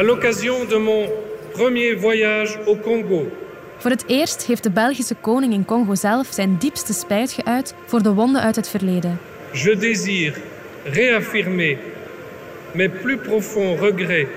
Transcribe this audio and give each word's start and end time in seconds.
À 0.00 0.02
l'occasion 0.02 0.64
de 0.64 0.78
mon 0.78 1.08
premier 1.52 1.94
voyage 2.00 2.58
au 2.66 2.76
Congo, 2.76 3.28
Voor 3.78 3.90
het 3.90 4.04
eerst 4.06 4.46
heeft 4.46 4.62
de 4.62 4.70
Belgische 4.70 5.14
koning 5.20 5.52
in 5.52 5.64
Congo 5.64 5.94
zelf 5.94 6.26
zijn 6.30 6.56
diepste 6.58 6.92
spijt 6.92 7.32
geuit 7.32 7.74
voor 7.86 8.02
de 8.02 8.12
wonden 8.12 8.42
uit 8.42 8.56
het 8.56 8.68
verleden. 8.68 9.20
je 9.52 9.76
désire 9.76 10.34
réaffirmer 10.84 11.78
mes 12.72 12.90
plus 13.02 13.18
profonds 13.18 13.80
regrets 13.80 14.28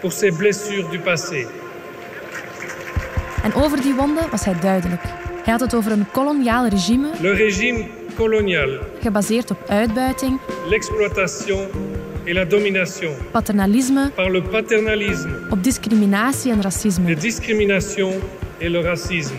pour 0.00 0.12
ces 0.12 0.36
blessures 0.36 0.90
du 0.90 0.98
passé. 0.98 1.46
En 3.42 3.54
over 3.54 3.82
die 3.82 3.94
wonden 3.94 4.30
was 4.30 4.44
hij 4.44 4.58
duidelijk. 4.60 5.02
Hij 5.44 5.52
had 5.52 5.60
het 5.60 5.74
over 5.74 5.92
een 5.92 6.10
koloniaal 6.12 6.66
regime 6.66 7.08
Le 7.20 7.32
régime 7.32 7.86
colonial, 8.16 8.68
gebaseerd 9.00 9.50
op 9.50 9.58
uitbuiting, 9.68 10.38
l'exploitation 10.68 11.66
et 12.30 12.34
la 12.34 12.44
domination 12.44 13.10
paternalisme, 13.32 14.10
par 14.14 14.30
le 14.30 14.40
paternalisme, 14.42 15.30
op 15.50 15.62
discriminatie 15.62 16.52
en 16.52 16.62
racisme. 16.62 17.14
discriminations 17.14 18.14
et 18.58 18.68
le 18.68 18.80
racisme. 18.80 19.36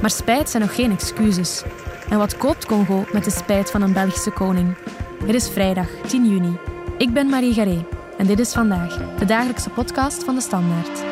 Maar 0.00 0.10
spijt 0.10 0.50
zijn 0.50 0.62
nog 0.62 0.74
geen 0.74 0.92
excuses. 0.92 1.62
En 2.10 2.18
wat 2.18 2.36
koopt 2.36 2.66
Congo 2.66 3.04
met 3.12 3.24
de 3.24 3.30
spijt 3.30 3.70
van 3.70 3.82
een 3.82 3.92
Belgische 3.92 4.30
koning? 4.30 4.74
Het 5.26 5.34
is 5.34 5.48
vrijdag 5.48 5.86
10 6.06 6.28
juni. 6.28 6.58
Ik 6.98 7.12
ben 7.12 7.26
Marie 7.26 7.52
Garé 7.52 7.84
en 8.18 8.26
dit 8.26 8.38
is 8.38 8.52
vandaag 8.52 9.16
de 9.18 9.24
dagelijkse 9.24 9.70
podcast 9.70 10.24
van 10.24 10.34
de 10.34 10.40
Standaard. 10.40 11.09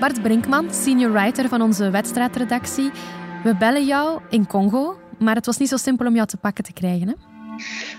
Bart 0.00 0.22
Brinkman, 0.22 0.74
senior 0.74 1.12
writer 1.12 1.48
van 1.48 1.62
onze 1.62 1.90
wedstrijdredactie. 1.90 2.90
We 3.44 3.56
bellen 3.56 3.86
jou 3.86 4.20
in 4.30 4.46
Congo, 4.46 4.98
maar 5.18 5.34
het 5.34 5.46
was 5.46 5.58
niet 5.58 5.68
zo 5.68 5.76
simpel 5.76 6.06
om 6.06 6.14
jou 6.14 6.26
te 6.26 6.36
pakken 6.36 6.64
te 6.64 6.72
krijgen. 6.72 7.08
Hè? 7.08 7.14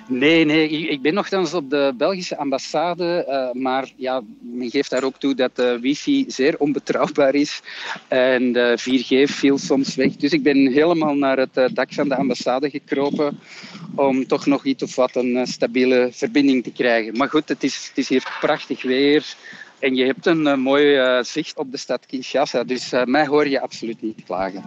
Nee, 0.08 0.46
nee, 0.46 0.70
ik 0.70 1.02
ben 1.02 1.14
nogthans 1.14 1.54
op 1.54 1.70
de 1.70 1.94
Belgische 1.98 2.38
ambassade, 2.38 3.26
eh, 3.26 3.62
maar 3.62 3.92
ja, 3.96 4.22
men 4.40 4.70
geeft 4.70 4.90
daar 4.90 5.04
ook 5.04 5.18
toe 5.18 5.36
dat 5.36 5.56
de 5.56 5.80
wifi 5.82 6.26
zeer 6.28 6.56
onbetrouwbaar 6.58 7.36
is 7.36 7.62
en 8.08 8.52
de 8.52 8.78
4G 8.78 9.32
viel 9.32 9.58
soms 9.58 9.96
weg. 9.96 10.16
Dus 10.16 10.32
ik 10.32 10.44
ben 10.44 10.72
helemaal 10.72 11.16
naar 11.16 11.38
het 11.38 11.58
eh, 11.58 11.66
dak 11.74 11.94
van 11.94 12.10
de 12.10 12.16
ambassade 12.16 12.70
gekropen 12.70 13.40
om 13.96 14.28
toch 14.28 14.46
nog 14.46 14.66
iets 14.66 14.84
of 14.84 14.96
wat 14.96 15.16
een 15.16 15.36
eh, 15.38 15.46
stabiele 15.46 16.10
verbinding 16.12 16.64
te 16.64 16.72
krijgen. 16.72 17.18
Maar 17.18 17.30
goed, 17.30 17.50
het 17.50 17.64
is, 17.64 17.88
het 17.88 17.98
is 17.98 18.10
hier 18.10 18.38
prachtig 18.40 18.82
weer 18.82 19.36
en 19.82 19.96
je 19.96 20.06
hebt 20.06 20.26
een 20.26 20.48
eh, 20.48 20.58
mooi 20.58 20.96
eh, 20.96 21.24
zicht 21.24 21.58
op 21.58 21.72
de 21.72 21.78
stad 21.78 22.06
Kinshasa, 22.06 22.64
dus 22.64 22.92
eh, 22.92 23.04
mij 23.06 23.28
hoor 23.28 23.48
je 23.48 23.62
absoluut 23.62 24.02
niet 24.02 24.24
klagen. 24.26 24.64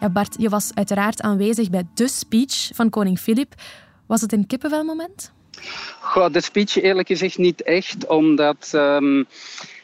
Ja, 0.00 0.08
Bart, 0.08 0.36
je 0.38 0.48
was 0.48 0.70
uiteraard 0.74 1.20
aanwezig 1.20 1.70
bij 1.70 1.86
de 1.94 2.08
speech 2.08 2.70
van 2.74 2.90
koning 2.90 3.18
Filip. 3.18 3.54
Was 4.06 4.20
het 4.20 4.32
een 4.32 4.46
kippenvelmoment? 4.46 5.32
Goh, 6.00 6.32
de 6.32 6.40
speech 6.40 6.82
eerlijk 6.82 7.08
gezegd 7.08 7.38
niet 7.38 7.62
echt, 7.62 8.06
omdat 8.06 8.70
ehm, 8.72 9.24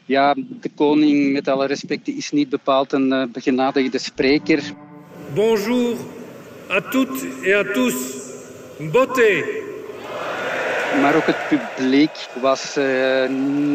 ja, 0.04 0.34
de 0.34 0.70
koning, 0.74 1.32
met 1.32 1.48
alle 1.48 1.66
respect, 1.66 2.08
is 2.08 2.30
niet 2.30 2.48
bepaald 2.48 2.92
een 2.92 3.28
begenadigde 3.32 3.98
spreker. 3.98 4.62
Bonjour 5.34 5.96
à 6.70 6.80
toutes 6.80 7.22
et 7.42 7.54
à 7.54 7.72
tous. 7.72 7.94
Beauté, 8.92 9.44
Maar 11.00 11.14
ook 11.14 11.26
het 11.26 11.48
publiek 11.48 12.28
was 12.40 12.76
eh, 12.76 13.28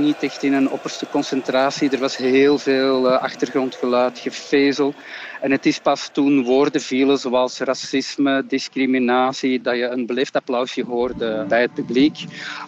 niet 0.03 0.23
echt 0.23 0.43
in 0.43 0.53
een 0.53 0.69
opperste 0.69 1.07
concentratie. 1.09 1.89
Er 1.89 1.99
was 1.99 2.17
heel 2.17 2.57
veel 2.57 3.11
eh, 3.11 3.21
achtergrondgeluid, 3.21 4.19
gevezel. 4.19 4.93
En 5.41 5.51
het 5.51 5.65
is 5.65 5.79
pas 5.79 6.09
toen 6.13 6.43
woorden 6.43 6.81
vielen 6.81 7.17
zoals 7.17 7.59
racisme, 7.59 8.45
discriminatie, 8.47 9.61
dat 9.61 9.75
je 9.75 9.87
een 9.87 10.05
beleefd 10.05 10.35
applausje 10.35 10.83
hoorde 10.83 11.45
bij 11.47 11.61
het 11.61 11.73
publiek. 11.73 12.17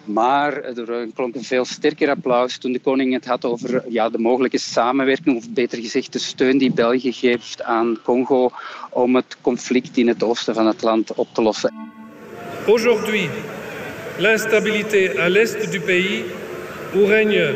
Maar 0.04 0.54
er 0.64 1.08
klonk 1.16 1.36
een 1.36 1.44
veel 1.44 1.66
sterker 1.66 2.10
applaus 2.10 2.58
toen 2.58 2.72
de 2.72 2.80
koning 2.80 3.14
het 3.14 3.26
had 3.26 3.46
over 3.46 3.84
ja, 3.88 4.10
de 4.10 4.20
mogelijke 4.20 4.60
samenwerking, 4.60 5.38
of 5.38 5.50
beter 5.50 5.78
gezegd 5.78 6.14
de 6.14 6.20
steun 6.20 6.58
die 6.58 6.74
België 6.74 7.14
geeft 7.14 7.64
aan 7.64 7.98
Congo 8.04 8.52
om 8.90 9.16
het 9.16 9.38
conflict 9.42 9.98
in 9.98 10.08
het 10.08 10.24
oosten 10.24 10.54
van 10.54 10.68
het 10.68 10.82
land 10.82 11.14
op 11.14 11.28
te 11.34 11.42
lossen. 11.42 11.88
aujourd'hui, 12.68 13.30
l'instabilité 14.20 15.18
à 15.18 15.30
l'est 15.30 15.70
du 15.70 15.80
pays, 15.80 16.26
où 16.96 17.06
règne 17.06 17.54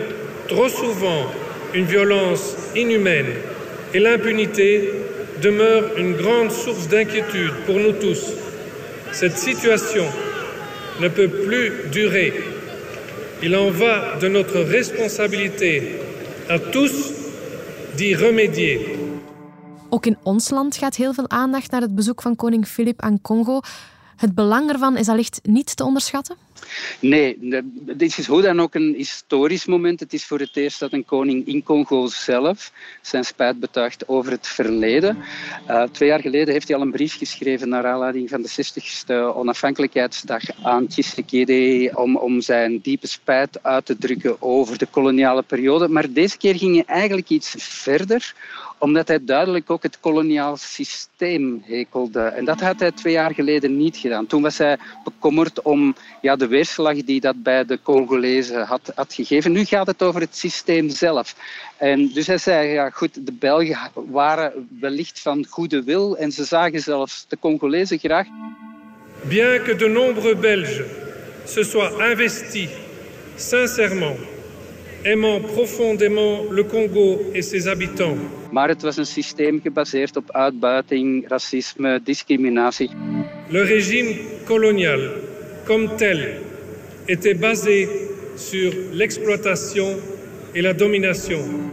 trop 0.47 0.69
souvent 0.69 1.31
une 1.73 1.85
violence 1.85 2.55
inhumaine 2.75 3.33
et 3.93 3.99
l'impunité 3.99 4.91
demeure 5.41 5.97
une 5.97 6.13
grande 6.13 6.51
source 6.51 6.87
d'inquiétude 6.87 7.53
pour 7.65 7.75
nous 7.75 7.93
tous. 7.93 8.33
Cette 9.11 9.37
situation 9.37 10.05
ne 10.99 11.07
peut 11.07 11.29
plus 11.29 11.89
durer. 11.91 12.33
Il 13.41 13.55
en 13.55 13.71
va 13.71 14.17
de 14.19 14.27
notre 14.27 14.59
responsabilité 14.59 15.99
à 16.49 16.59
tous 16.59 17.11
d'y 17.97 18.15
remédier. 18.15 18.97
Ook 19.89 20.05
in 20.05 20.17
ons 20.23 20.49
land 20.49 20.77
gaat 20.77 20.95
heel 20.95 21.13
veel 21.13 21.29
aandacht 21.29 21.71
naar 21.71 21.81
het 21.81 21.95
bezoek 21.95 22.21
van 22.21 22.35
koning 22.35 22.67
Filip 22.67 23.01
aan 23.01 23.21
Congo. 23.21 23.59
Het 24.17 24.35
belang 24.35 24.69
ervan 24.69 24.97
is 24.97 25.07
allicht 25.07 25.39
niet 25.43 25.75
te 25.75 25.83
onderschatten. 25.83 26.35
Nee, 26.99 27.37
dit 27.95 28.17
is 28.17 28.27
hoe 28.27 28.41
dan 28.41 28.61
ook 28.61 28.75
een 28.75 28.93
historisch 28.97 29.65
moment. 29.65 29.99
Het 29.99 30.13
is 30.13 30.25
voor 30.25 30.39
het 30.39 30.57
eerst 30.57 30.79
dat 30.79 30.93
een 30.93 31.05
koning 31.05 31.47
in 31.47 31.63
Congo 31.63 32.07
zelf 32.07 32.71
zijn 33.01 33.23
spijt 33.23 33.59
betuigt 33.59 34.07
over 34.07 34.31
het 34.31 34.47
verleden. 34.47 35.17
Eh, 35.67 35.83
twee 35.83 36.09
jaar 36.09 36.19
geleden 36.19 36.53
heeft 36.53 36.67
hij 36.67 36.77
al 36.77 36.83
een 36.83 36.91
brief 36.91 37.17
geschreven 37.17 37.69
naar 37.69 37.85
aanleiding 37.85 38.29
van 38.29 38.41
de 38.41 38.49
60ste 38.49 39.35
onafhankelijkheidsdag 39.35 40.43
aan 40.63 40.87
Tshisekedi 40.87 41.89
om, 41.93 42.15
om 42.15 42.41
zijn 42.41 42.79
diepe 42.79 43.07
spijt 43.07 43.63
uit 43.63 43.85
te 43.85 43.97
drukken 43.97 44.41
over 44.41 44.77
de 44.77 44.85
koloniale 44.85 45.41
periode. 45.41 45.87
Maar 45.87 46.11
deze 46.11 46.37
keer 46.37 46.55
ging 46.55 46.75
hij 46.75 46.85
eigenlijk 46.85 47.29
iets 47.29 47.55
verder 47.57 48.33
omdat 48.81 49.07
hij 49.07 49.23
duidelijk 49.23 49.69
ook 49.69 49.83
het 49.83 49.99
koloniaal 49.99 50.57
systeem 50.57 51.63
hekelde. 51.65 52.21
En 52.21 52.45
dat 52.45 52.59
had 52.59 52.79
hij 52.79 52.91
twee 52.91 53.13
jaar 53.13 53.33
geleden 53.33 53.77
niet 53.77 53.97
gedaan. 53.97 54.27
Toen 54.27 54.41
was 54.41 54.57
hij 54.57 54.77
bekommerd 55.03 55.61
om 55.61 55.95
ja, 56.21 56.35
de 56.41 56.47
weerslag 56.47 56.95
die 57.03 57.21
dat 57.21 57.43
bij 57.43 57.65
de 57.65 57.79
Congolezen 57.83 58.63
had, 58.65 58.91
had 58.95 59.13
gegeven. 59.13 59.51
Nu 59.51 59.65
gaat 59.65 59.87
het 59.87 60.03
over 60.03 60.21
het 60.21 60.35
systeem 60.37 60.89
zelf. 60.89 61.35
En 61.77 62.11
dus 62.13 62.27
hij 62.27 62.37
zei, 62.37 62.67
ja 62.67 62.89
goed, 62.89 63.25
de 63.25 63.31
Belgen 63.31 63.77
waren 63.93 64.67
wellicht 64.79 65.19
van 65.19 65.45
goede 65.49 65.83
wil 65.83 66.17
en 66.17 66.31
ze 66.31 66.43
zagen 66.43 66.79
zelfs 66.79 67.25
de 67.27 67.37
Congolezen 67.39 67.99
graag. 67.99 68.27
Bien 69.21 69.63
que 69.63 69.75
de 69.75 69.87
nombreux 69.87 70.39
Belges 70.39 70.81
se 71.45 71.63
soient 71.63 71.93
investis 72.11 72.69
sincèrement, 73.35 74.17
aimant 75.05 75.41
profondément 75.53 76.51
le 76.51 76.65
Congo 76.65 77.19
et 77.33 77.43
ses 77.45 77.65
habitants, 77.65 78.19
Maar 78.51 78.67
het 78.67 78.81
was 78.81 78.97
een 78.97 79.05
systeem 79.05 79.59
gebaseerd 79.63 80.15
op 80.15 80.31
uitbuiting, 80.31 81.27
racisme, 81.27 82.01
discriminatie. 82.03 82.89
le 83.49 83.61
régime 83.63 84.15
colonial 84.45 84.99
comme 85.65 85.95
tel 85.95 86.41
était 87.07 87.39
basé 87.39 87.87
sur 88.35 88.73
l'exploitation 88.91 89.99
et 90.53 90.61
la 90.61 90.73
domination. 90.73 91.71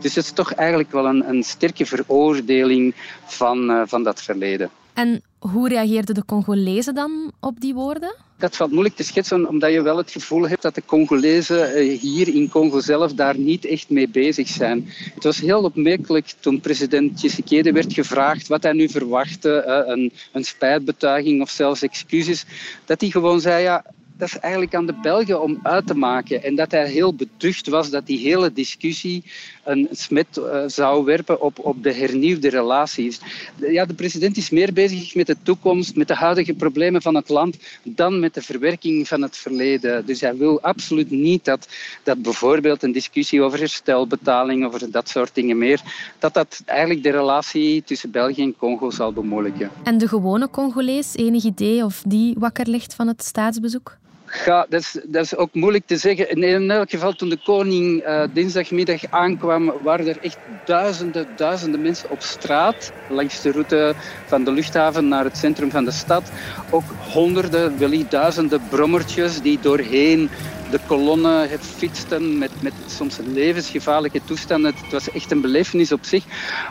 Dus 0.00 0.14
het 0.14 0.24
is 0.24 0.32
toch 0.32 0.52
eigenlijk 0.52 0.92
wel 0.92 1.06
een, 1.06 1.28
een 1.28 1.42
sterke 1.42 1.86
veroordeling 1.86 2.94
van, 3.26 3.70
eh, 3.70 3.82
van 3.86 4.02
dat 4.02 4.22
verleden. 4.22 4.70
En 4.94 5.22
hoe 5.38 5.68
reageerden 5.68 6.14
de 6.14 6.24
Congolezen 6.24 6.94
dan 6.94 7.32
op 7.40 7.60
die 7.60 7.74
woorden? 7.74 8.14
Dat 8.38 8.56
valt 8.56 8.70
moeilijk 8.70 8.96
te 8.96 9.02
schetsen, 9.02 9.48
omdat 9.48 9.72
je 9.72 9.82
wel 9.82 9.96
het 9.96 10.10
gevoel 10.10 10.48
hebt 10.48 10.62
dat 10.62 10.74
de 10.74 10.82
Congolezen 10.86 11.74
eh, 11.74 11.98
hier 11.98 12.28
in 12.28 12.48
Congo 12.48 12.80
zelf 12.80 13.12
daar 13.12 13.38
niet 13.38 13.64
echt 13.64 13.90
mee 13.90 14.08
bezig 14.08 14.48
zijn. 14.48 14.88
Het 15.14 15.24
was 15.24 15.40
heel 15.40 15.62
opmerkelijk 15.62 16.34
toen 16.40 16.60
president 16.60 17.16
Tshisekedi 17.16 17.72
werd 17.72 17.92
gevraagd 17.92 18.48
wat 18.48 18.62
hij 18.62 18.72
nu 18.72 18.88
verwachtte, 18.88 19.54
eh, 19.54 19.92
een, 19.94 20.12
een 20.32 20.44
spijtbetuiging 20.44 21.42
of 21.42 21.50
zelfs 21.50 21.82
excuses, 21.82 22.44
dat 22.84 23.00
hij 23.00 23.10
gewoon 23.10 23.40
zei, 23.40 23.62
ja, 23.62 23.84
dat 24.18 24.28
is 24.28 24.38
eigenlijk 24.38 24.74
aan 24.74 24.86
de 24.86 24.98
Belgen 25.02 25.42
om 25.42 25.58
uit 25.62 25.86
te 25.86 25.94
maken. 25.94 26.42
En 26.42 26.54
dat 26.54 26.70
hij 26.70 26.88
heel 26.88 27.14
beducht 27.14 27.68
was 27.68 27.90
dat 27.90 28.06
die 28.06 28.18
hele 28.18 28.52
discussie 28.52 29.24
een 29.68 29.88
smet 29.90 30.36
eh, 30.36 30.62
zou 30.66 31.04
werpen 31.04 31.40
op, 31.40 31.58
op 31.58 31.82
de 31.82 31.92
hernieuwde 31.92 32.48
relaties. 32.48 33.20
Ja, 33.56 33.84
de 33.84 33.94
president 33.94 34.36
is 34.36 34.50
meer 34.50 34.72
bezig 34.72 35.14
met 35.14 35.26
de 35.26 35.36
toekomst, 35.42 35.96
met 35.96 36.08
de 36.08 36.14
huidige 36.14 36.54
problemen 36.54 37.02
van 37.02 37.14
het 37.14 37.28
land, 37.28 37.56
dan 37.82 38.20
met 38.20 38.34
de 38.34 38.42
verwerking 38.42 39.08
van 39.08 39.22
het 39.22 39.36
verleden. 39.36 40.06
Dus 40.06 40.20
hij 40.20 40.36
wil 40.36 40.60
absoluut 40.60 41.10
niet 41.10 41.44
dat, 41.44 41.68
dat 42.02 42.22
bijvoorbeeld 42.22 42.82
een 42.82 42.92
discussie 42.92 43.42
over 43.42 43.58
herstelbetaling, 43.58 44.64
over 44.64 44.90
dat 44.90 45.08
soort 45.08 45.34
dingen 45.34 45.58
meer, 45.58 45.80
dat 46.18 46.34
dat 46.34 46.62
eigenlijk 46.64 47.02
de 47.02 47.10
relatie 47.10 47.82
tussen 47.82 48.10
België 48.10 48.42
en 48.42 48.56
Congo 48.56 48.90
zal 48.90 49.12
bemoeilijken. 49.12 49.70
En 49.82 49.98
de 49.98 50.08
gewone 50.08 50.50
Congolees, 50.50 51.16
enig 51.16 51.44
idee 51.44 51.84
of 51.84 52.02
die 52.06 52.34
wakker 52.38 52.68
ligt 52.68 52.94
van 52.94 53.06
het 53.06 53.22
staatsbezoek? 53.22 53.96
Ja, 54.44 54.66
dat, 54.68 54.80
is, 54.80 54.96
dat 55.04 55.24
is 55.24 55.36
ook 55.36 55.54
moeilijk 55.54 55.86
te 55.86 55.96
zeggen. 55.96 56.28
In 56.28 56.70
elk 56.70 56.90
geval, 56.90 57.12
toen 57.12 57.28
de 57.28 57.38
koning 57.44 58.06
uh, 58.06 58.22
dinsdagmiddag 58.32 59.00
aankwam, 59.10 59.72
waren 59.82 60.06
er 60.06 60.18
echt 60.20 60.38
duizenden, 60.64 61.26
duizenden 61.36 61.82
mensen 61.82 62.10
op 62.10 62.20
straat. 62.20 62.92
Langs 63.08 63.42
de 63.42 63.52
route 63.52 63.94
van 64.26 64.44
de 64.44 64.52
luchthaven 64.52 65.08
naar 65.08 65.24
het 65.24 65.36
centrum 65.36 65.70
van 65.70 65.84
de 65.84 65.90
stad. 65.90 66.30
Ook 66.70 66.84
honderden, 67.12 67.78
wellicht 67.78 68.10
duizenden 68.10 68.60
brommertjes 68.70 69.40
die 69.40 69.58
doorheen 69.60 70.30
de 70.70 70.78
kolonnen, 70.86 71.48
het 71.48 71.60
fietsen 71.60 72.38
met, 72.38 72.50
met 72.62 72.72
soms 72.86 73.18
levensgevaarlijke 73.34 74.20
toestanden. 74.24 74.74
Het 74.74 74.92
was 74.92 75.10
echt 75.10 75.30
een 75.30 75.40
belevenis 75.40 75.92
op 75.92 76.04
zich. 76.04 76.24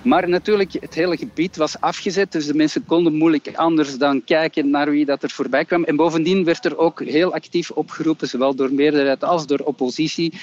Maar 0.04 0.30
natuurlijk, 0.30 0.74
het 0.80 0.94
hele 0.94 1.18
gebied 1.18 1.56
was 1.56 1.80
afgezet, 1.80 2.32
dus 2.32 2.46
de 2.46 2.54
mensen 2.54 2.86
konden 2.86 3.14
moeilijk 3.14 3.52
anders 3.56 3.98
dan 3.98 4.24
kijken 4.24 4.70
naar 4.70 4.90
wie 4.90 5.06
dat 5.06 5.24
er 5.24 5.30
voorbij 5.30 5.66
kwam. 5.66 5.84
En 5.84 5.96
bovendien 5.96 6.44
werd 6.44 6.66
er 6.66 6.78
ook 6.78 7.04
heel 7.04 7.34
actief 7.34 7.72
opgeroepen, 7.72 8.28
zowel 8.28 8.56
door 8.56 8.74
meerderheid 8.74 9.24
als 9.24 9.48
door 9.48 9.60
oppositie, 9.60 10.34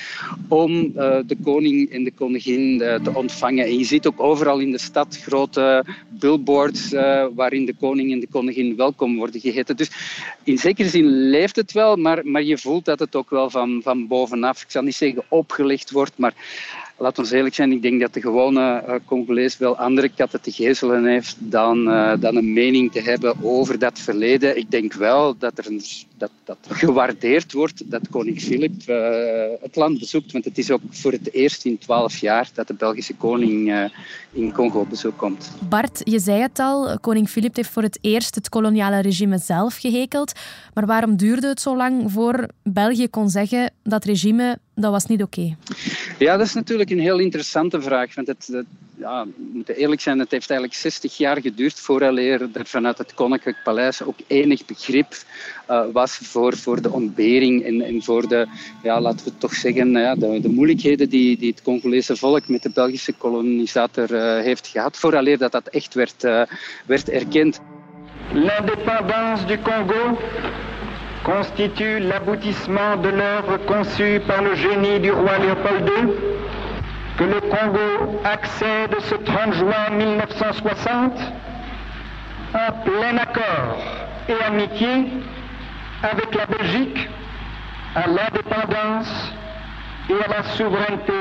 om 0.49 0.71
uh, 0.71 1.17
de 1.27 1.37
koning 1.43 1.91
en 1.91 2.05
de 2.05 2.12
koningin 2.12 2.81
uh, 2.81 2.95
te 2.95 3.15
ontvangen. 3.15 3.65
En 3.65 3.79
je 3.79 3.85
ziet 3.85 4.06
ook 4.06 4.21
overal 4.21 4.59
in 4.59 4.71
de 4.71 4.79
stad 4.79 5.19
grote 5.23 5.85
billboards 6.09 6.93
uh, 6.93 7.27
waarin 7.35 7.65
de 7.65 7.75
koning 7.81 8.12
en 8.12 8.21
de 8.21 8.29
koningin 8.31 8.77
welkom 8.77 9.17
worden 9.17 9.41
geheten. 9.41 9.77
Dus 9.77 9.91
in 10.43 10.59
zekere 10.59 10.89
zin 10.89 11.06
leeft 11.06 11.56
het 11.56 11.73
wel, 11.73 11.97
maar, 11.97 12.27
maar 12.27 12.43
je 12.43 12.59
voelt 12.59 12.85
dat 12.85 12.99
het 12.99 13.17
ook 13.17 13.31
wel 13.31 13.44
van, 13.50 13.81
van 13.82 14.06
bovenaf, 14.06 14.62
ik 14.62 14.70
zal 14.70 14.82
niet 14.82 14.94
zeggen 14.94 15.25
opgelegd 15.29 15.91
wordt, 15.91 16.19
maar 16.19 16.35
laat 16.96 17.19
ons 17.19 17.31
eerlijk 17.31 17.55
zijn, 17.55 17.73
ik 17.73 17.82
denk 17.82 18.00
dat 18.00 18.14
de 18.14 18.20
gewone 18.20 18.85
uh, 18.88 18.94
Congolees 19.06 19.58
wel 19.58 19.76
andere 19.76 20.08
katten 20.08 20.41
te 20.41 20.52
gezelen 20.52 21.05
heeft 21.05 21.37
dan, 21.38 21.88
uh, 21.88 22.12
dan 22.20 22.37
een 22.37 22.52
mening 22.52 22.93
te 22.93 23.00
hebben 23.00 23.35
over 23.43 23.79
dat 23.79 23.99
verleden. 23.99 24.56
Ik 24.56 24.70
denk 24.70 24.93
wel 24.93 25.38
dat 25.38 25.58
er 25.58 25.67
een, 25.67 25.82
dat, 26.19 26.31
dat 26.44 26.58
gewaardeerd 26.82 27.52
wordt 27.52 27.90
dat 27.90 28.08
koning 28.11 28.40
Filip 28.40 28.72
uh, 28.88 28.96
het 29.61 29.76
land 29.76 29.99
bezoekt, 29.99 30.32
want 30.32 30.44
het 30.44 30.58
is 30.58 30.70
ook 30.70 30.81
voor 30.90 31.12
het 31.12 31.32
eerst 31.32 31.64
in 31.64 31.78
twaalf 31.78 32.16
jaar 32.16 32.49
dat 32.55 32.66
de 32.66 32.75
Belgische 32.75 33.14
koning 33.14 33.90
in 34.32 34.52
Congo 34.52 34.81
op 34.81 34.88
bezoek 34.88 35.16
komt. 35.16 35.50
Bart, 35.69 36.00
je 36.05 36.19
zei 36.19 36.40
het 36.40 36.58
al, 36.58 36.99
koning 37.00 37.28
Filip 37.28 37.56
heeft 37.56 37.70
voor 37.70 37.82
het 37.82 37.99
eerst 38.00 38.34
het 38.34 38.49
koloniale 38.49 39.00
regime 39.00 39.38
zelf 39.38 39.76
gehekeld. 39.76 40.32
Maar 40.75 40.87
waarom 40.87 41.16
duurde 41.16 41.46
het 41.46 41.61
zo 41.61 41.76
lang 41.76 42.12
voor 42.12 42.49
België 42.62 43.08
kon 43.08 43.28
zeggen 43.28 43.72
dat 43.82 44.05
regime 44.05 44.58
dat 44.75 44.90
was 44.90 45.06
niet 45.06 45.22
oké? 45.22 45.56
Ja, 46.19 46.37
dat 46.37 46.46
is 46.46 46.55
natuurlijk 46.55 46.90
een 46.90 47.00
heel 47.00 47.19
interessante 47.19 47.82
vraag. 47.82 48.14
Want 48.14 48.26
het, 48.26 48.49
het, 48.52 48.67
ja, 48.96 49.25
we 49.25 49.50
moeten 49.52 49.76
eerlijk 49.76 50.00
zijn, 50.00 50.19
het 50.19 50.31
heeft 50.31 50.50
eigenlijk 50.50 50.81
60 50.81 51.17
jaar 51.17 51.41
geduurd 51.41 51.81
voordat 51.81 52.17
er 52.17 52.67
vanuit 52.67 52.99
het 52.99 53.14
Koninklijk 53.14 53.56
Paleis 53.64 54.02
ook 54.02 54.19
enig 54.26 54.64
begrip 54.64 55.14
uh, 55.70 55.85
was 55.93 56.17
voor, 56.17 56.56
voor 56.56 56.82
de 56.82 56.91
ontbering 56.91 57.64
en, 57.64 57.81
en 57.82 58.02
voor 58.02 58.29
de, 58.29 58.46
ja, 58.82 59.00
laten 59.00 59.26
we 59.26 59.32
toch 59.38 59.55
zeggen, 59.55 59.91
ja, 59.91 60.14
de, 60.14 60.41
de 60.41 60.49
moeilijkheden 60.49 61.08
die, 61.08 61.37
die 61.37 61.50
het 61.50 61.62
Congolese 61.62 62.17
volk 62.17 62.49
met 62.49 62.62
de 62.62 62.70
Belgische 62.70 63.12
kolonisator 63.12 64.11
uh, 64.11 64.43
heeft 64.43 64.67
gehad, 64.67 64.96
vooraleer 64.96 65.38
dat 65.38 65.52
dat 65.52 65.69
echt 65.69 65.94
werd, 65.94 66.25
uh, 66.25 66.43
werd 66.87 67.08
erkend. 67.08 67.61
L'indépendance 68.32 69.46
du 69.46 69.58
Congo 69.62 70.19
constitue 71.23 72.00
l'aboutissement 72.00 72.96
de 73.02 73.11
l'œuvre 73.11 73.58
conçue 73.67 74.20
par 74.26 74.43
le 74.43 74.55
génie 74.56 75.00
du 75.00 75.11
roi 75.11 75.38
Léopold 75.38 75.88
II, 75.88 76.33
que 77.16 77.25
le 77.25 77.40
Congo 77.40 78.20
accède 78.25 78.96
ce 79.00 79.14
30 79.14 79.52
juin 79.55 79.90
1960 79.93 81.12
en 82.55 82.72
plein 82.84 83.16
accord 83.19 83.78
et 84.28 84.44
amitié 84.44 85.06
avec 86.02 86.34
la 86.34 86.46
Belgique 86.46 87.08
à 87.94 88.06
l'indépendance 88.06 89.32
et 90.11 90.25
à 90.25 90.28
la 90.28 90.43
souveraineté 90.43 91.12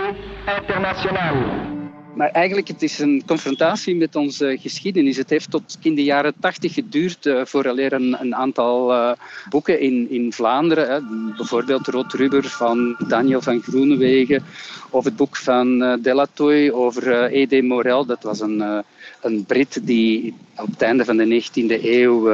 internationale. 0.47 1.82
Maar 2.15 2.29
eigenlijk 2.29 2.67
het 2.67 2.81
is 2.81 2.99
een 2.99 3.23
confrontatie 3.25 3.95
met 3.95 4.15
onze 4.15 4.57
geschiedenis. 4.59 5.17
Het 5.17 5.29
heeft 5.29 5.51
tot 5.51 5.77
in 5.81 5.95
de 5.95 6.03
jaren 6.03 6.33
tachtig 6.39 6.73
geduurd 6.73 7.25
uh, 7.25 7.45
vooraleer 7.45 7.93
een, 7.93 8.17
een 8.19 8.35
aantal 8.35 8.91
uh, 8.91 9.11
boeken 9.49 9.79
in, 9.79 10.09
in 10.09 10.33
Vlaanderen, 10.33 10.91
hè, 10.91 10.99
bijvoorbeeld 11.37 11.87
Rood 11.87 12.13
Rubber 12.13 12.43
van 12.43 12.95
Daniel 13.07 13.41
van 13.41 13.61
Groenewegen, 13.61 14.43
of 14.89 15.03
het 15.03 15.15
boek 15.15 15.35
van 15.35 15.81
uh, 15.81 15.93
Delatoy 16.01 16.69
over 16.69 17.33
E.D. 17.33 17.63
Morel, 17.63 18.05
dat 18.05 18.23
was 18.23 18.39
een, 18.39 18.83
een 19.21 19.45
Brit 19.45 19.79
die 19.83 20.33
op 20.57 20.69
het 20.69 20.81
einde 20.81 21.05
van 21.05 21.17
de 21.17 21.43
19e 21.43 21.83
eeuw 21.83 22.29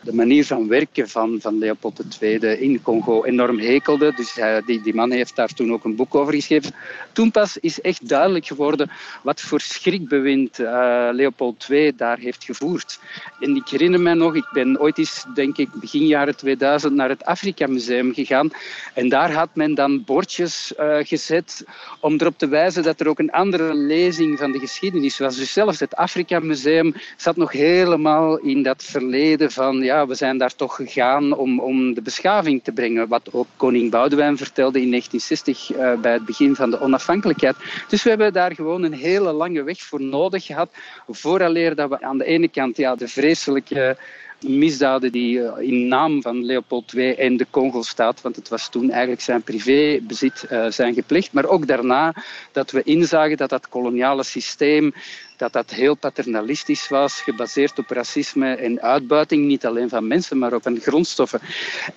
de 0.00 0.14
manier 0.14 0.44
van 0.44 0.68
werken 0.68 1.08
van, 1.08 1.38
van 1.40 1.58
Leopold 1.58 2.18
II 2.20 2.38
in 2.38 2.82
Congo 2.82 3.24
enorm 3.24 3.58
hekelde. 3.58 4.12
Dus 4.16 4.34
hij, 4.34 4.62
die, 4.66 4.80
die 4.80 4.94
man 4.94 5.10
heeft 5.10 5.36
daar 5.36 5.48
toen 5.48 5.72
ook 5.72 5.84
een 5.84 5.96
boek 5.96 6.14
over 6.14 6.34
geschreven. 6.34 6.74
Toen 7.12 7.30
pas 7.30 7.56
is 7.56 7.80
echt 7.80 8.08
duidelijk 8.08 8.46
geworden 8.46 8.90
wat 9.22 9.40
voor 9.40 9.60
schrikbewind 9.60 10.58
uh, 10.58 11.08
Leopold 11.12 11.66
II 11.70 11.92
daar 11.96 12.18
heeft 12.18 12.44
gevoerd. 12.44 13.00
En 13.40 13.56
ik 13.56 13.68
herinner 13.68 14.00
me 14.00 14.14
nog, 14.14 14.34
ik 14.34 14.48
ben 14.52 14.80
ooit 14.80 14.98
eens, 14.98 15.24
denk 15.34 15.56
ik, 15.56 15.68
begin 15.72 16.06
jaren 16.06 16.36
2000 16.36 16.94
naar 16.94 17.08
het 17.08 17.24
Afrika 17.24 17.66
Museum 17.66 18.14
gegaan. 18.14 18.50
En 18.94 19.08
daar 19.08 19.32
had 19.32 19.48
men 19.54 19.74
dan 19.74 20.04
bordjes 20.04 20.72
uh, 20.80 20.96
gezet 21.00 21.64
om 22.00 22.14
erop 22.18 22.38
te 22.38 22.48
wijzen 22.48 22.82
dat 22.82 23.00
er 23.00 23.08
ook 23.08 23.18
een 23.18 23.30
andere 23.30 23.74
lezing 23.74 24.38
van 24.38 24.52
de 24.52 24.58
geschiedenis 24.58 25.18
was. 25.18 25.36
Dus 25.36 25.52
zelfs 25.52 25.80
het 25.80 25.96
Afrika 25.96 26.40
Museum 26.40 26.94
zat 27.16 27.36
nog 27.36 27.52
helemaal 27.52 28.38
in 28.38 28.62
dat 28.62 28.84
verleden 28.84 29.50
van 29.50 29.82
ja, 29.90 30.06
we 30.06 30.14
zijn 30.14 30.38
daar 30.38 30.54
toch 30.54 30.74
gegaan 30.74 31.36
om, 31.36 31.60
om 31.60 31.94
de 31.94 32.02
beschaving 32.02 32.64
te 32.64 32.72
brengen. 32.72 33.08
Wat 33.08 33.32
ook 33.32 33.46
koning 33.56 33.90
Boudewijn 33.90 34.36
vertelde 34.36 34.80
in 34.80 34.90
1960 34.90 35.70
uh, 35.70 36.00
bij 36.00 36.12
het 36.12 36.24
begin 36.24 36.54
van 36.54 36.70
de 36.70 36.80
onafhankelijkheid. 36.80 37.56
Dus 37.88 38.02
we 38.02 38.08
hebben 38.08 38.32
daar 38.32 38.54
gewoon 38.54 38.82
een 38.82 38.92
hele 39.08 39.32
lange 39.32 39.62
weg 39.62 39.78
voor 39.78 40.02
nodig 40.02 40.44
gehad. 40.44 40.70
Vooraleer 41.08 41.74
dat 41.74 41.88
we 41.88 42.02
aan 42.02 42.18
de 42.18 42.24
ene 42.24 42.48
kant 42.48 42.76
ja, 42.76 42.94
de 42.94 43.08
vreselijke 43.08 43.96
misdaden 44.40 45.12
die 45.12 45.42
eh, 45.42 45.68
in 45.68 45.88
naam 45.88 46.22
van 46.22 46.44
Leopold 46.44 46.92
II 46.92 47.14
en 47.14 47.36
de 47.36 47.46
Congo-staat, 47.50 48.20
want 48.20 48.36
het 48.36 48.48
was 48.48 48.68
toen 48.68 48.90
eigenlijk 48.90 49.22
zijn 49.22 49.42
privébezit, 49.42 50.46
uh, 50.52 50.66
zijn 50.70 50.94
gepleegd. 50.94 51.32
Maar 51.32 51.46
ook 51.46 51.66
daarna 51.66 52.14
dat 52.52 52.70
we 52.70 52.82
inzagen 52.82 53.36
dat 53.36 53.50
dat 53.50 53.68
koloniale 53.68 54.22
systeem 54.22 54.92
dat 55.40 55.52
dat 55.52 55.70
heel 55.70 55.94
paternalistisch 55.94 56.88
was, 56.88 57.20
gebaseerd 57.20 57.78
op 57.78 57.90
racisme 57.90 58.54
en 58.54 58.80
uitbuiting, 58.80 59.46
niet 59.46 59.66
alleen 59.66 59.88
van 59.88 60.06
mensen, 60.06 60.38
maar 60.38 60.52
ook 60.52 60.62
van 60.62 60.80
grondstoffen. 60.80 61.40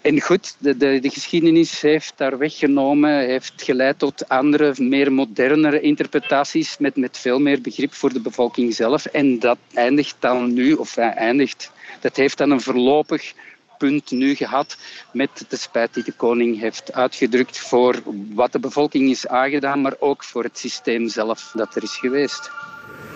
En 0.01 0.21
goed, 0.21 0.55
de, 0.57 0.77
de, 0.77 0.99
de 0.99 1.09
geschiedenis 1.09 1.81
heeft 1.81 2.13
daar 2.15 2.37
weggenomen, 2.37 3.19
heeft 3.19 3.53
geleid 3.55 3.99
tot 3.99 4.29
andere, 4.29 4.73
meer 4.77 5.11
modernere 5.11 5.79
interpretaties 5.79 6.77
met, 6.77 6.95
met 6.95 7.17
veel 7.17 7.39
meer 7.39 7.61
begrip 7.61 7.93
voor 7.93 8.13
de 8.13 8.21
bevolking 8.21 8.75
zelf. 8.75 9.05
En 9.05 9.39
dat 9.39 9.57
eindigt 9.73 10.15
dan 10.19 10.53
nu, 10.53 10.73
of 10.73 10.97
eindigt, 10.97 11.71
dat 11.99 12.15
heeft 12.15 12.37
dan 12.37 12.51
een 12.51 12.61
voorlopig 12.61 13.33
punt 13.77 14.11
nu 14.11 14.35
gehad 14.35 14.77
met 15.11 15.45
de 15.49 15.57
spijt 15.57 15.93
die 15.93 16.03
de 16.03 16.11
koning 16.11 16.59
heeft 16.59 16.93
uitgedrukt 16.93 17.59
voor 17.59 18.01
wat 18.33 18.51
de 18.51 18.59
bevolking 18.59 19.09
is 19.09 19.27
aangedaan, 19.27 19.81
maar 19.81 19.95
ook 19.99 20.23
voor 20.23 20.43
het 20.43 20.57
systeem 20.57 21.07
zelf 21.09 21.51
dat 21.55 21.75
er 21.75 21.83
is 21.83 21.97
geweest. 21.97 22.51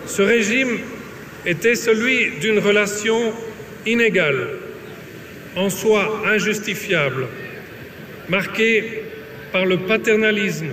Ce 0.06 0.22
régime 0.22 0.78
était 1.46 1.74
celui 1.74 2.38
d'une 2.40 2.58
relation 2.58 3.32
inégale, 3.86 4.48
en 5.56 5.70
soi 5.70 6.22
injustifiable, 6.26 7.26
marquée 8.28 9.02
par 9.52 9.64
le 9.64 9.78
paternalisme, 9.78 10.70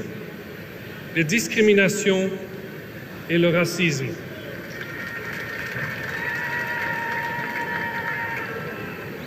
les 1.15 1.23
discriminations 1.23 2.29
et 3.29 3.37
le 3.37 3.49
racisme. 3.49 4.07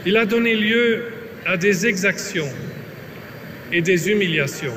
Il 0.06 0.16
a 0.16 0.24
donné 0.24 0.54
lieu 0.54 1.04
à 1.44 1.56
des 1.56 1.86
exactions 1.86 2.48
et 3.72 3.82
des 3.82 4.10
humiliations. 4.10 4.74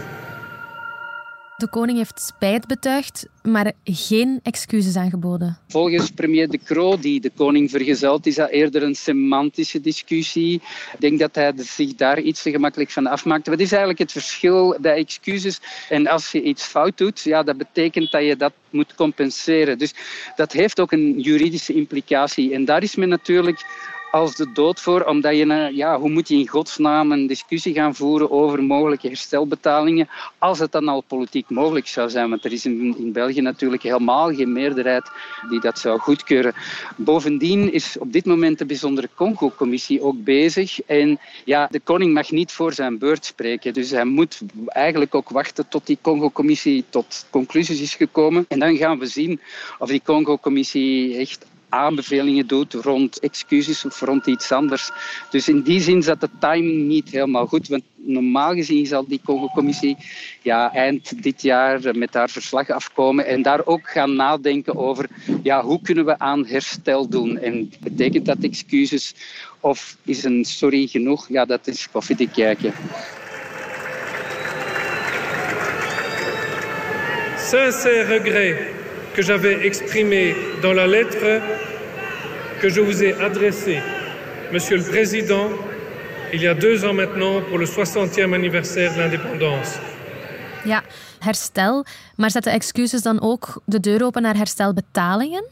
De 1.62 1.70
koning 1.70 1.98
heeft 1.98 2.22
spijt 2.22 2.68
betuigd, 2.68 3.28
maar 3.44 3.72
geen 3.84 4.40
excuses 4.44 4.96
aangeboden. 4.96 5.58
Volgens 5.68 6.10
premier 6.10 6.50
De 6.50 6.60
Croo, 6.64 6.98
die 7.00 7.22
de 7.22 7.32
koning 7.36 7.70
vergezelt, 7.70 8.26
is 8.26 8.36
dat 8.36 8.50
eerder 8.50 8.84
een 8.84 8.96
semantische 8.96 9.82
discussie. 9.82 10.54
Ik 10.94 11.00
denk 11.00 11.20
dat 11.20 11.36
hij 11.36 11.54
zich 11.56 11.96
daar 11.96 12.20
iets 12.20 12.42
te 12.42 12.52
gemakkelijk 12.52 12.92
van 12.92 13.08
afmaakt. 13.08 13.48
Wat 13.48 13.60
is 13.60 13.70
eigenlijk 13.70 14.00
het 14.00 14.12
verschil 14.12 14.78
bij 14.80 14.96
excuses 14.96 15.60
en 15.90 16.08
als 16.08 16.32
je 16.32 16.42
iets 16.42 16.64
fout 16.64 16.98
doet? 16.98 17.22
Ja, 17.22 17.44
dat 17.44 17.58
betekent 17.58 18.12
dat 18.12 18.26
je 18.26 18.36
dat 18.36 18.54
moet 18.70 18.96
compenseren. 18.96 19.78
Dus 19.78 19.94
dat 20.36 20.52
heeft 20.52 20.80
ook 20.80 20.92
een 20.92 21.20
juridische 21.20 21.74
implicatie. 21.74 22.54
En 22.54 22.66
daar 22.66 22.84
is 22.84 22.96
men 22.96 23.10
natuurlijk 23.10 23.66
als 24.12 24.36
de 24.36 24.52
dood 24.52 24.82
voor, 24.82 25.04
omdat 25.04 25.38
je, 25.38 25.70
ja, 25.74 26.00
hoe 26.00 26.10
moet 26.10 26.28
je 26.28 26.36
in 26.36 26.48
godsnaam 26.48 27.12
een 27.12 27.28
discussie 27.28 27.74
gaan 27.74 27.96
voeren 27.96 28.32
over 28.32 28.64
mogelijke 28.64 29.08
herstelbetalingen, 29.08 30.10
als 30.38 30.60
het 30.60 30.72
dan 30.72 30.88
al 30.88 31.02
politiek 31.02 31.50
mogelijk 31.50 31.88
zou 31.88 32.10
zijn, 32.10 32.30
want 32.30 32.46
er 32.46 32.52
is 32.52 32.66
in, 32.66 32.96
in 32.98 33.12
België 33.12 33.42
natuurlijk 33.42 33.84
helemaal 33.84 34.34
geen 34.34 34.52
meerderheid 34.52 35.12
die 35.50 35.60
dat 35.60 35.80
zou 35.80 36.00
goedkeuren. 36.00 36.54
Bovendien 36.96 37.74
is 37.74 37.98
op 38.00 38.14
dit 38.14 38.26
moment 38.26 38.58
de 38.58 38.66
bijzondere 38.66 39.10
Congo-commissie 39.16 40.02
ook 40.02 40.24
bezig 40.24 40.82
en 40.82 41.20
ja, 41.46 41.68
de 41.72 41.80
koning 41.80 42.14
mag 42.14 42.32
niet 42.32 42.52
voor 42.52 42.74
zijn 42.74 42.98
beurt 42.98 43.26
spreken, 43.26 43.74
dus 43.74 43.92
hij 43.92 44.06
moet 44.06 44.42
eigenlijk 44.68 45.16
ook 45.16 45.30
wachten 45.30 45.68
tot 45.68 45.88
die 45.88 45.98
Congo-commissie 46.02 46.84
tot 46.90 47.26
conclusies 47.30 47.82
is 47.82 47.96
gekomen. 47.96 48.46
En 48.48 48.60
dan 48.60 48.76
gaan 48.76 49.00
we 49.00 49.06
zien 49.06 49.40
of 49.80 49.90
die 49.90 50.02
Congo-commissie 50.04 51.18
echt 51.18 51.46
aanbevelingen 51.72 52.48
doet 52.48 52.74
rond 52.74 53.20
excuses 53.20 53.86
of 53.86 54.02
rond 54.02 54.28
iets 54.28 54.52
anders. 54.52 54.92
Dus 55.30 55.48
in 55.48 55.62
die 55.62 55.82
zin 55.82 56.04
zat 56.04 56.20
de 56.20 56.30
timing 56.40 56.88
niet 56.88 57.10
helemaal 57.10 57.48
goed. 57.48 57.68
Want 57.68 57.84
normaal 57.96 58.54
gezien 58.54 58.86
zal 58.86 59.08
die 59.08 59.22
Congo-commissie 59.26 59.98
ja, 60.42 60.74
eind 60.74 61.24
dit 61.24 61.42
jaar 61.42 61.98
met 61.98 62.14
haar 62.14 62.30
verslag 62.30 62.70
afkomen 62.70 63.26
en 63.26 63.42
daar 63.42 63.66
ook 63.66 63.90
gaan 63.90 64.16
nadenken 64.16 64.76
over 64.76 65.10
ja, 65.44 65.64
hoe 65.64 65.82
kunnen 65.82 66.06
we 66.06 66.20
aan 66.20 66.46
herstel 66.46 67.08
doen. 67.10 67.38
En 67.38 67.72
betekent 67.80 68.26
dat 68.26 68.38
excuses 68.42 69.14
of 69.60 69.98
is 70.04 70.24
een 70.24 70.46
sorry 70.46 70.88
genoeg? 70.88 71.28
Ja, 71.30 71.46
dat 71.46 71.68
is 71.68 71.88
koffiedik 71.92 72.30
kijken. 72.32 72.74
Sincère 77.38 78.04
regret 78.04 78.58
que 79.14 79.22
j'avais 79.22 79.66
exprimé 79.66 80.36
dans 80.62 80.74
la 80.74 80.88
lettre 80.88 81.42
que 82.62 82.70
je 82.70 82.80
vous 82.80 83.04
ai 83.04 83.14
adressée, 83.14 83.80
Monsieur 84.54 84.78
le 84.78 84.84
Président, 84.84 85.50
il 86.32 86.44
y 86.44 86.48
a 86.48 86.54
deux 86.54 86.86
ans 86.86 86.94
maintenant 86.94 87.42
pour 87.42 87.58
le 87.58 87.66
60e 87.66 88.34
anniversaire 88.34 88.94
de 88.94 89.00
l'indépendance. 89.00 89.80
Herstel. 91.24 91.86
Maar 92.16 92.32
zetten 92.32 92.52
excuses 92.52 93.02
dan 93.02 93.22
ook 93.22 93.62
de 93.66 93.80
deur 93.80 94.06
open 94.06 94.22
naar 94.22 94.36
herstelbetalingen? 94.36 95.46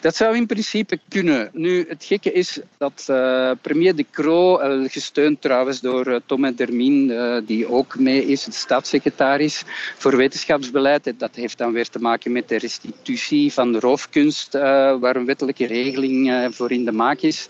Dat 0.00 0.16
zou 0.16 0.36
in 0.36 0.46
principe 0.46 0.98
kunnen. 1.08 1.50
Nu, 1.52 1.84
het 1.88 2.04
gekke 2.04 2.32
is 2.32 2.60
dat 2.78 3.06
uh, 3.10 3.50
premier 3.60 3.96
De 3.96 4.06
Croo, 4.10 4.56
gesteund 4.88 5.40
trouwens 5.40 5.80
door 5.80 6.08
uh, 6.08 6.16
Tom 6.26 6.54
Dermien, 6.54 7.12
die 7.46 7.68
ook 7.68 7.98
mee 7.98 8.26
is, 8.26 8.44
de 8.44 8.52
staatssecretaris 8.52 9.62
voor 9.96 10.16
wetenschapsbeleid, 10.16 11.12
dat 11.16 11.34
heeft 11.34 11.58
dan 11.58 11.72
weer 11.72 11.88
te 11.88 11.98
maken 11.98 12.32
met 12.32 12.48
de 12.48 12.58
restitutie 12.58 13.52
van 13.52 13.72
de 13.72 13.78
roofkunst, 13.78 14.52
waar 14.52 15.16
een 15.16 15.26
wettelijke 15.26 15.66
regeling 15.66 16.48
voor 16.54 16.70
in 16.72 16.84
de 16.84 16.92
maak 16.92 17.20
is. 17.20 17.48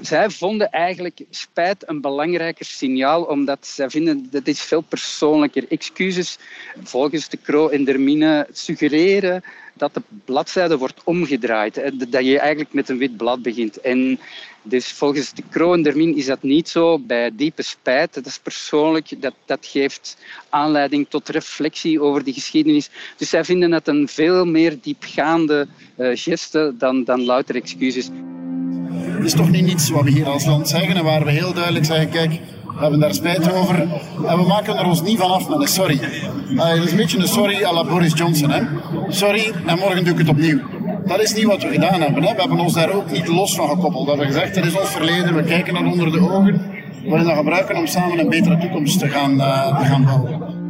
Zij 0.00 0.30
vonden 0.30 0.70
eigenlijk 0.70 1.20
spijt 1.30 1.88
een 1.88 2.00
belangrijker 2.00 2.64
signaal, 2.64 3.22
omdat 3.22 3.66
zij 3.66 3.90
vinden 3.90 4.28
dat 4.30 4.46
is 4.46 4.60
veel 4.60 4.80
persoonlijker. 4.80 5.64
Excuses 5.68 6.38
volgens 6.94 7.28
De 7.28 7.38
Croo 7.42 7.68
en 7.68 7.84
Dermine 7.84 8.46
suggereren 8.52 9.42
dat 9.74 9.94
de 9.94 10.02
bladzijde 10.24 10.76
wordt 10.78 11.00
omgedraaid. 11.04 11.74
Dat 12.08 12.24
je 12.24 12.38
eigenlijk 12.38 12.72
met 12.72 12.88
een 12.88 12.98
wit 12.98 13.16
blad 13.16 13.42
begint. 13.42 13.80
En 13.80 14.18
dus 14.62 14.92
volgens 14.92 15.32
de 15.32 15.42
Kroondermin 15.50 16.16
is 16.16 16.26
dat 16.26 16.42
niet 16.42 16.68
zo. 16.68 16.98
Bij 16.98 17.30
diepe 17.32 17.62
spijt, 17.62 18.14
dat 18.14 18.26
is 18.26 18.38
persoonlijk, 18.38 19.22
dat, 19.22 19.34
dat 19.44 19.66
geeft 19.66 20.16
aanleiding 20.48 21.06
tot 21.08 21.28
reflectie 21.28 22.00
over 22.00 22.24
die 22.24 22.34
geschiedenis. 22.34 22.90
Dus 23.16 23.28
zij 23.28 23.44
vinden 23.44 23.72
het 23.72 23.88
een 23.88 24.08
veel 24.08 24.44
meer 24.44 24.78
diepgaande 24.80 25.66
uh, 25.96 26.10
geste 26.14 26.74
dan, 26.78 27.04
dan 27.04 27.24
louter 27.24 27.54
excuses. 27.54 28.08
Het 29.24 29.24
is 29.24 29.32
toch 29.32 29.50
niet 29.50 29.68
iets 29.68 29.90
wat 29.90 30.04
we 30.04 30.10
hier 30.10 30.26
als 30.26 30.44
land 30.44 30.68
zeggen 30.68 30.96
en 30.96 31.04
waar 31.04 31.24
we 31.24 31.30
heel 31.30 31.54
duidelijk 31.54 31.84
zeggen, 31.84 32.10
kijk, 32.10 32.40
we 32.74 32.80
hebben 32.80 33.00
daar 33.00 33.14
spijt 33.14 33.52
over. 33.52 33.80
En 34.26 34.38
we 34.38 34.44
maken 34.46 34.76
er 34.76 34.86
ons 34.86 35.02
niet 35.02 35.18
van 35.18 35.30
af 35.30 35.48
met 35.48 35.60
een 35.60 35.68
sorry. 35.68 36.00
Uh, 36.50 36.68
het 36.68 36.84
is 36.84 36.90
een 36.90 36.96
beetje 36.96 37.18
een 37.18 37.28
sorry 37.28 37.64
à 37.64 37.72
la 37.72 37.84
Boris 37.84 38.12
Johnson. 38.14 38.50
Hè? 38.50 38.62
Sorry, 39.08 39.52
en 39.66 39.78
morgen 39.78 40.04
doe 40.04 40.12
ik 40.12 40.18
het 40.18 40.28
opnieuw. 40.28 40.60
Dat 41.06 41.20
is 41.20 41.34
niet 41.34 41.44
wat 41.44 41.62
we 41.62 41.68
gedaan 41.68 42.00
hebben. 42.00 42.22
Hè? 42.22 42.34
We 42.34 42.40
hebben 42.40 42.60
ons 42.60 42.72
daar 42.72 42.92
ook 42.92 43.10
niet 43.10 43.28
los 43.28 43.54
van 43.54 43.68
gekoppeld. 43.68 44.04
We 44.04 44.10
hebben 44.10 44.26
gezegd, 44.26 44.54
dat 44.54 44.64
is 44.64 44.78
ons 44.78 44.88
verleden. 44.88 45.34
We 45.34 45.42
kijken 45.42 45.74
dat 45.74 45.82
onder 45.82 46.12
de 46.12 46.20
ogen. 46.20 46.72
We 47.02 47.10
willen 47.10 47.24
dat 47.24 47.36
gebruiken 47.36 47.76
om 47.76 47.86
samen 47.86 48.18
een 48.18 48.28
betere 48.28 48.58
toekomst 48.58 48.98
te 48.98 49.08
gaan, 49.08 49.34
uh, 49.34 49.78
te 49.78 49.84
gaan 49.84 50.04
bouwen. 50.04 50.62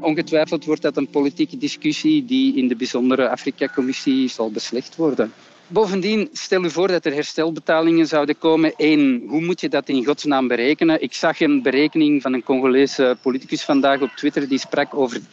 Ongetwijfeld 0.00 0.64
wordt 0.64 0.82
dat 0.82 0.96
een 0.96 1.08
politieke 1.08 1.56
discussie 1.56 2.24
die 2.24 2.56
in 2.56 2.68
de 2.68 2.76
bijzondere 2.76 3.28
Afrika-commissie 3.28 4.28
zal 4.28 4.50
beslecht 4.50 4.96
worden. 4.96 5.32
Bovendien, 5.66 6.28
stel 6.32 6.64
u 6.64 6.70
voor 6.70 6.88
dat 6.88 7.04
er 7.04 7.12
herstelbetalingen 7.12 8.06
zouden 8.06 8.38
komen. 8.38 8.72
Eén, 8.76 9.24
hoe 9.28 9.40
moet 9.40 9.60
je 9.60 9.68
dat 9.68 9.88
in 9.88 10.04
godsnaam 10.04 10.48
berekenen? 10.48 11.02
Ik 11.02 11.12
zag 11.12 11.40
een 11.40 11.62
berekening 11.62 12.22
van 12.22 12.32
een 12.32 12.42
Congolese 12.42 13.16
politicus 13.22 13.62
vandaag 13.62 14.00
op 14.00 14.10
Twitter 14.10 14.48
die 14.48 14.58
sprak 14.58 14.94
over 14.94 15.20
30.000 15.20 15.24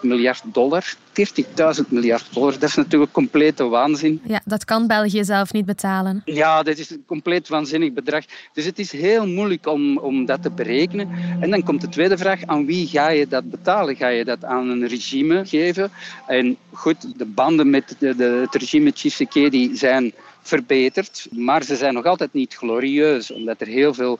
miljard 0.00 0.42
dollar. 0.44 0.84
30.000 1.26 1.88
miljard 1.88 2.34
dollar, 2.34 2.52
dat 2.52 2.68
is 2.68 2.74
natuurlijk 2.74 3.12
complete 3.12 3.64
waanzin. 3.68 4.20
Ja, 4.24 4.40
dat 4.44 4.64
kan 4.64 4.86
België 4.86 5.24
zelf 5.24 5.52
niet 5.52 5.64
betalen. 5.64 6.22
Ja, 6.24 6.62
dat 6.62 6.78
is 6.78 6.90
een 6.90 7.04
compleet 7.06 7.48
waanzinnig 7.48 7.92
bedrag. 7.92 8.24
Dus 8.52 8.64
het 8.64 8.78
is 8.78 8.92
heel 8.92 9.26
moeilijk 9.26 9.66
om, 9.66 9.98
om 9.98 10.24
dat 10.24 10.42
te 10.42 10.50
berekenen. 10.50 11.08
En 11.40 11.50
dan 11.50 11.62
komt 11.62 11.80
de 11.80 11.88
tweede 11.88 12.18
vraag, 12.18 12.44
aan 12.44 12.66
wie 12.66 12.86
ga 12.86 13.08
je 13.08 13.28
dat 13.28 13.50
betalen? 13.50 13.96
Ga 13.96 14.08
je 14.08 14.24
dat 14.24 14.44
aan 14.44 14.68
een 14.68 14.86
regime 14.88 15.46
geven? 15.46 15.90
En 16.26 16.56
goed, 16.72 17.18
de 17.18 17.26
banden 17.26 17.70
met 17.70 17.96
de, 17.98 18.16
de, 18.16 18.24
het 18.24 18.54
regime 18.54 18.92
Tshisekedi 18.92 19.50
die 19.50 19.76
zijn 19.76 20.12
verbeterd, 20.42 21.26
maar 21.30 21.62
ze 21.62 21.76
zijn 21.76 21.94
nog 21.94 22.04
altijd 22.04 22.32
niet 22.32 22.54
glorieus, 22.54 23.30
omdat 23.30 23.60
er 23.60 23.66
heel 23.66 23.94
veel 23.94 24.18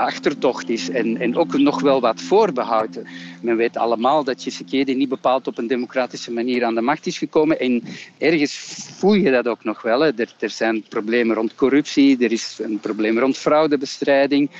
achtertocht 0.00 0.68
is 0.68 0.90
en, 0.90 1.16
en 1.16 1.36
ook 1.36 1.58
nog 1.58 1.80
wel 1.80 2.00
wat 2.00 2.20
voorbehouden. 2.20 3.06
Men 3.42 3.56
weet 3.56 3.76
allemaal 3.76 4.24
dat 4.24 4.38
Tshisekedi 4.38 4.94
niet 4.94 5.08
bepaald 5.08 5.46
op 5.46 5.58
een 5.58 5.66
democratische 5.66 6.32
manier 6.32 6.64
aan 6.64 6.74
de 6.74 6.80
macht 6.80 7.06
is 7.06 7.18
gekomen 7.18 7.60
en 7.60 7.82
ergens 8.18 8.54
voel 8.98 9.14
je 9.14 9.30
dat 9.30 9.48
ook 9.48 9.64
nog 9.64 9.82
wel. 9.82 10.00
Hè. 10.00 10.10
Er, 10.16 10.34
er 10.38 10.50
zijn 10.50 10.82
problemen 10.88 11.36
rond 11.36 11.54
corruptie, 11.54 12.24
er 12.24 12.32
is 12.32 12.58
een 12.62 12.78
probleem 12.78 13.18
rond 13.18 13.36
fraudebestrijding, 13.36 14.50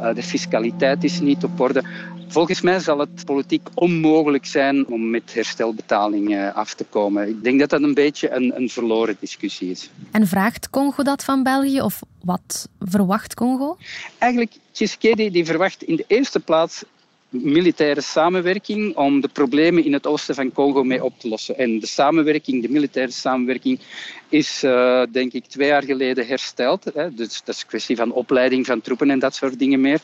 uh, 0.00 0.14
de 0.14 0.22
fiscaliteit 0.22 1.04
is 1.04 1.20
niet 1.20 1.44
op 1.44 1.60
orde. 1.60 1.84
Volgens 2.28 2.60
mij 2.60 2.78
zal 2.78 2.98
het 2.98 3.24
politiek 3.24 3.68
onmogelijk 3.74 4.46
zijn 4.46 4.86
om 4.86 5.10
met 5.10 5.34
herstelbetalingen 5.34 6.54
af 6.54 6.74
te 6.74 6.84
komen. 6.84 7.28
Ik 7.28 7.42
denk 7.42 7.60
dat 7.60 7.70
dat 7.70 7.82
een 7.82 7.94
beetje 7.94 8.30
een, 8.30 8.52
een 8.56 8.68
verloren 8.68 9.16
discussie 9.20 9.70
is. 9.70 9.90
En 10.10 10.26
vraagt 10.26 10.70
Congo 10.70 11.02
dat 11.02 11.24
van 11.24 11.42
België 11.42 11.80
of 11.80 12.00
wat 12.24 12.68
verwacht 12.78 13.34
Congo? 13.34 13.76
Eigenlijk, 14.18 14.52
Tshisekedi 14.72 15.30
die 15.30 15.44
verwacht 15.44 15.82
in 15.82 15.96
de 15.96 16.04
eerste 16.06 16.40
plaats 16.40 16.84
militaire 17.30 18.00
samenwerking 18.00 18.96
om 18.96 19.20
de 19.20 19.28
problemen 19.28 19.84
in 19.84 19.92
het 19.92 20.06
oosten 20.06 20.34
van 20.34 20.52
Congo 20.52 20.84
mee 20.84 21.04
op 21.04 21.18
te 21.18 21.28
lossen. 21.28 21.58
En 21.58 21.78
de 21.78 21.86
samenwerking, 21.86 22.62
de 22.62 22.68
militaire 22.68 23.12
samenwerking, 23.12 23.80
is 24.28 24.64
uh, 24.64 25.02
denk 25.10 25.32
ik 25.32 25.44
twee 25.44 25.68
jaar 25.68 25.82
geleden 25.82 26.26
hersteld. 26.26 26.84
Hè. 26.94 27.14
Dus 27.14 27.42
dat 27.44 27.54
is 27.54 27.60
een 27.60 27.66
kwestie 27.66 27.96
van 27.96 28.12
opleiding 28.12 28.66
van 28.66 28.80
troepen 28.80 29.10
en 29.10 29.18
dat 29.18 29.34
soort 29.34 29.58
dingen 29.58 29.80
meer. 29.80 30.00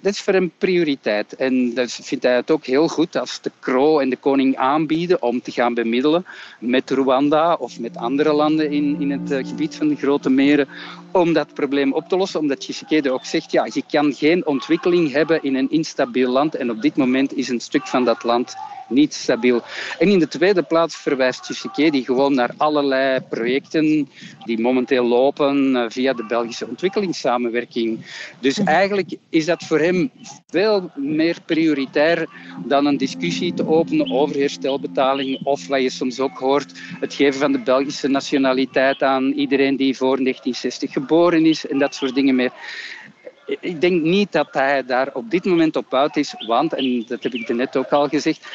Dat 0.00 0.12
is 0.12 0.20
voor 0.20 0.32
hem 0.32 0.52
prioriteit. 0.58 1.36
En 1.36 1.74
dat 1.74 1.92
vindt 1.92 2.24
hij 2.24 2.34
het 2.34 2.50
ook 2.50 2.64
heel 2.64 2.88
goed 2.88 3.16
als 3.16 3.40
de 3.40 3.50
Kro 3.58 3.98
en 3.98 4.10
de 4.10 4.16
koning 4.16 4.56
aanbieden 4.56 5.22
om 5.22 5.42
te 5.42 5.50
gaan 5.50 5.74
bemiddelen 5.74 6.26
met 6.60 6.90
Rwanda 6.90 7.54
of 7.54 7.78
met 7.78 7.96
andere 7.96 8.32
landen 8.32 8.70
in, 8.70 8.96
in 9.00 9.10
het 9.10 9.30
uh, 9.30 9.48
gebied 9.48 9.74
van 9.74 9.88
de 9.88 9.96
Grote 9.96 10.30
Meren 10.30 10.68
om 11.12 11.32
dat 11.32 11.54
probleem 11.54 11.92
op 11.92 12.08
te 12.08 12.16
lossen. 12.16 12.40
Omdat 12.40 12.60
Tshisekedi 12.60 13.10
ook 13.10 13.24
zegt, 13.24 13.50
ja, 13.50 13.68
je 13.72 13.82
kan 13.90 14.12
geen 14.12 14.46
ontwikkeling 14.46 15.12
hebben 15.12 15.42
in 15.42 15.54
een 15.54 15.70
instabiel 15.70 16.30
land. 16.30 16.54
En 16.54 16.67
op 16.70 16.82
dit 16.82 16.96
moment 16.96 17.36
is 17.36 17.48
een 17.48 17.60
stuk 17.60 17.86
van 17.86 18.04
dat 18.04 18.24
land 18.24 18.56
niet 18.88 19.14
stabiel. 19.14 19.62
En 19.98 20.08
in 20.08 20.18
de 20.18 20.28
tweede 20.28 20.62
plaats 20.62 20.96
verwijst 20.96 21.42
Tshisekedi 21.42 22.04
gewoon 22.04 22.34
naar 22.34 22.50
allerlei 22.56 23.20
projecten 23.20 24.08
die 24.44 24.60
momenteel 24.60 25.04
lopen 25.04 25.76
eh, 25.76 25.84
via 25.88 26.12
de 26.12 26.26
Belgische 26.26 26.68
ontwikkelingssamenwerking. 26.68 28.06
Dus 28.40 28.58
eigenlijk 28.58 29.16
is 29.28 29.44
dat 29.44 29.62
voor 29.64 29.78
hem 29.78 30.10
veel 30.46 30.90
meer 30.94 31.36
prioritair 31.46 32.28
dan 32.66 32.86
een 32.86 32.96
discussie 32.96 33.54
te 33.54 33.68
openen 33.68 34.10
over 34.10 34.36
herstelbetaling 34.36 35.40
of 35.44 35.66
wat 35.66 35.82
je 35.82 35.90
soms 35.90 36.20
ook 36.20 36.38
hoort, 36.38 36.72
het 37.00 37.14
geven 37.14 37.40
van 37.40 37.52
de 37.52 37.60
Belgische 37.60 38.08
nationaliteit 38.08 39.02
aan 39.02 39.32
iedereen 39.32 39.76
die 39.76 39.96
voor 39.96 40.16
1960 40.16 40.92
geboren 40.92 41.46
is 41.46 41.66
en 41.66 41.78
dat 41.78 41.94
soort 41.94 42.14
dingen 42.14 42.34
meer 42.34 42.52
ik 43.60 43.80
denk 43.80 44.02
niet 44.02 44.32
dat 44.32 44.48
hij 44.50 44.84
daar 44.84 45.10
op 45.14 45.30
dit 45.30 45.44
moment 45.44 45.76
op 45.76 45.94
uit 45.94 46.16
is, 46.16 46.34
want, 46.46 46.74
en 46.74 47.04
dat 47.06 47.22
heb 47.22 47.34
ik 47.34 47.48
net 47.48 47.76
ook 47.76 47.90
al 47.90 48.08
gezegd, 48.08 48.46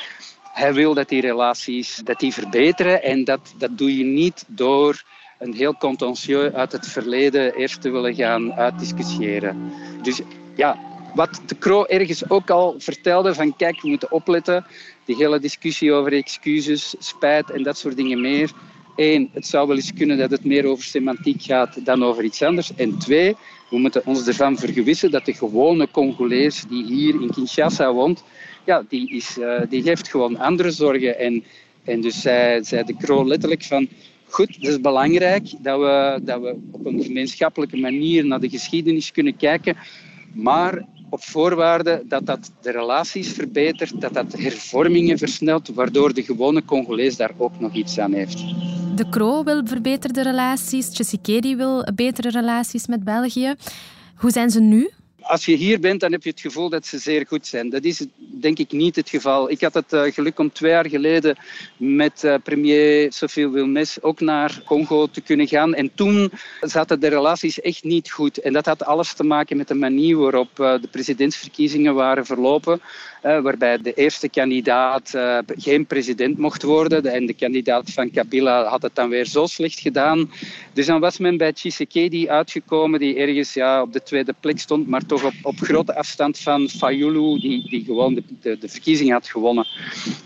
hij 0.53 0.73
wil 0.73 0.93
dat 0.93 1.09
die 1.09 1.21
relaties 1.21 2.01
dat 2.03 2.19
die 2.19 2.33
verbeteren 2.33 3.03
en 3.03 3.23
dat, 3.23 3.53
dat 3.57 3.77
doe 3.77 3.97
je 3.97 4.03
niet 4.03 4.43
door 4.47 5.03
een 5.39 5.53
heel 5.53 5.75
contentieus 5.75 6.53
uit 6.53 6.71
het 6.71 6.87
verleden 6.87 7.53
eerst 7.53 7.81
te 7.81 7.89
willen 7.89 8.15
gaan 8.15 8.53
uitdiscussiëren. 8.53 9.71
Dus 10.01 10.21
ja, 10.55 10.77
wat 11.13 11.41
de 11.45 11.57
Croo 11.57 11.85
ergens 11.85 12.29
ook 12.29 12.49
al 12.49 12.75
vertelde 12.77 13.33
van 13.33 13.55
kijk, 13.55 13.81
we 13.81 13.89
moeten 13.89 14.11
opletten, 14.11 14.65
die 15.05 15.15
hele 15.15 15.39
discussie 15.39 15.93
over 15.93 16.13
excuses, 16.13 16.95
spijt 16.99 17.49
en 17.49 17.63
dat 17.63 17.77
soort 17.77 17.95
dingen 17.95 18.21
meer, 18.21 18.51
Eén, 18.95 19.29
het 19.33 19.47
zou 19.47 19.67
wel 19.67 19.75
eens 19.75 19.93
kunnen 19.93 20.17
dat 20.17 20.31
het 20.31 20.45
meer 20.45 20.65
over 20.65 20.83
semantiek 20.83 21.41
gaat 21.41 21.85
dan 21.85 22.03
over 22.03 22.23
iets 22.23 22.41
anders. 22.41 22.75
En 22.75 22.97
twee, 22.97 23.35
we 23.73 23.79
moeten 23.79 24.05
ons 24.05 24.27
ervan 24.27 24.57
vergewissen 24.57 25.11
dat 25.11 25.25
de 25.25 25.33
gewone 25.33 25.87
Congolees 25.91 26.63
die 26.69 26.85
hier 26.85 27.21
in 27.21 27.31
Kinshasa 27.31 27.93
woont, 27.93 28.23
ja, 28.65 28.83
die, 28.89 29.09
is, 29.09 29.37
uh, 29.37 29.61
die 29.69 29.81
heeft 29.83 30.07
gewoon 30.07 30.37
andere 30.37 30.71
zorgen. 30.71 31.19
En, 31.19 31.43
en 31.83 32.01
dus 32.01 32.21
zei, 32.21 32.63
zei 32.63 32.83
de 32.83 32.95
Kroo 32.97 33.25
letterlijk 33.27 33.63
van, 33.63 33.87
goed, 34.29 34.55
het 34.55 34.67
is 34.67 34.81
belangrijk 34.81 35.63
dat 35.63 35.79
we, 35.79 36.19
dat 36.21 36.41
we 36.41 36.55
op 36.71 36.85
een 36.85 37.03
gemeenschappelijke 37.03 37.77
manier 37.77 38.25
naar 38.25 38.39
de 38.39 38.49
geschiedenis 38.49 39.11
kunnen 39.11 39.35
kijken, 39.35 39.77
maar 40.33 40.85
op 41.09 41.23
voorwaarde 41.23 42.03
dat 42.07 42.25
dat 42.25 42.51
de 42.61 42.71
relaties 42.71 43.31
verbetert, 43.31 44.01
dat 44.01 44.13
dat 44.13 44.33
hervormingen 44.37 45.17
versnelt, 45.17 45.67
waardoor 45.67 46.13
de 46.13 46.23
gewone 46.23 46.65
Congolees 46.65 47.15
daar 47.15 47.33
ook 47.37 47.59
nog 47.59 47.73
iets 47.73 47.99
aan 47.99 48.13
heeft. 48.13 48.43
De 48.95 49.09
Kro 49.09 49.43
wil 49.43 49.61
verbeterde 49.65 50.21
relaties, 50.21 50.89
Tshisekedi 50.89 51.55
wil 51.55 51.83
betere 51.95 52.29
relaties 52.29 52.87
met 52.87 53.03
België. 53.03 53.55
Hoe 54.15 54.31
zijn 54.31 54.49
ze 54.49 54.61
nu? 54.61 54.91
als 55.23 55.45
je 55.45 55.55
hier 55.55 55.79
bent, 55.79 55.99
dan 55.99 56.11
heb 56.11 56.23
je 56.23 56.29
het 56.29 56.39
gevoel 56.39 56.69
dat 56.69 56.85
ze 56.85 56.97
zeer 56.97 57.25
goed 57.27 57.47
zijn. 57.47 57.69
Dat 57.69 57.83
is 57.83 58.05
denk 58.17 58.57
ik 58.57 58.71
niet 58.71 58.95
het 58.95 59.09
geval. 59.09 59.51
Ik 59.51 59.61
had 59.61 59.73
het 59.73 59.93
uh, 59.93 60.03
geluk 60.03 60.39
om 60.39 60.51
twee 60.51 60.71
jaar 60.71 60.89
geleden 60.89 61.37
met 61.77 62.23
uh, 62.23 62.35
premier 62.43 63.13
Sophie 63.13 63.49
Wilmes 63.49 64.01
ook 64.01 64.19
naar 64.19 64.61
Congo 64.65 65.07
te 65.07 65.21
kunnen 65.21 65.47
gaan. 65.47 65.73
En 65.73 65.91
toen 65.95 66.31
zaten 66.61 66.99
de 66.99 67.07
relaties 67.07 67.61
echt 67.61 67.83
niet 67.83 68.11
goed. 68.11 68.37
En 68.37 68.53
dat 68.53 68.65
had 68.65 68.85
alles 68.85 69.13
te 69.13 69.23
maken 69.23 69.57
met 69.57 69.67
de 69.67 69.73
manier 69.73 70.17
waarop 70.17 70.59
uh, 70.59 70.81
de 70.81 70.87
presidentsverkiezingen 70.87 71.95
waren 71.95 72.25
verlopen. 72.25 72.81
Waarbij 73.23 73.77
de 73.77 73.93
eerste 73.93 74.29
kandidaat 74.29 75.13
geen 75.47 75.85
president 75.85 76.37
mocht 76.37 76.63
worden. 76.63 77.05
En 77.05 77.25
de 77.25 77.33
kandidaat 77.33 77.91
van 77.91 78.11
Kabila 78.11 78.63
had 78.63 78.81
het 78.81 78.95
dan 78.95 79.09
weer 79.09 79.25
zo 79.25 79.45
slecht 79.45 79.79
gedaan. 79.79 80.31
Dus 80.73 80.85
dan 80.85 80.99
was 80.99 81.17
men 81.17 81.37
bij 81.37 81.53
Tshisekedi 81.53 82.29
uitgekomen, 82.29 82.99
die 82.99 83.15
ergens 83.15 83.53
ja, 83.53 83.81
op 83.81 83.93
de 83.93 84.03
tweede 84.03 84.33
plek 84.39 84.59
stond, 84.59 84.87
maar 84.87 85.05
toch 85.05 85.23
op, 85.23 85.33
op 85.41 85.59
grote 85.59 85.95
afstand 85.95 86.39
van 86.39 86.69
Fayulu, 86.69 87.39
die, 87.39 87.69
die 87.69 87.83
gewoon 87.85 88.13
de, 88.13 88.23
de, 88.41 88.57
de 88.57 88.69
verkiezing 88.69 89.11
had 89.11 89.27
gewonnen. 89.27 89.67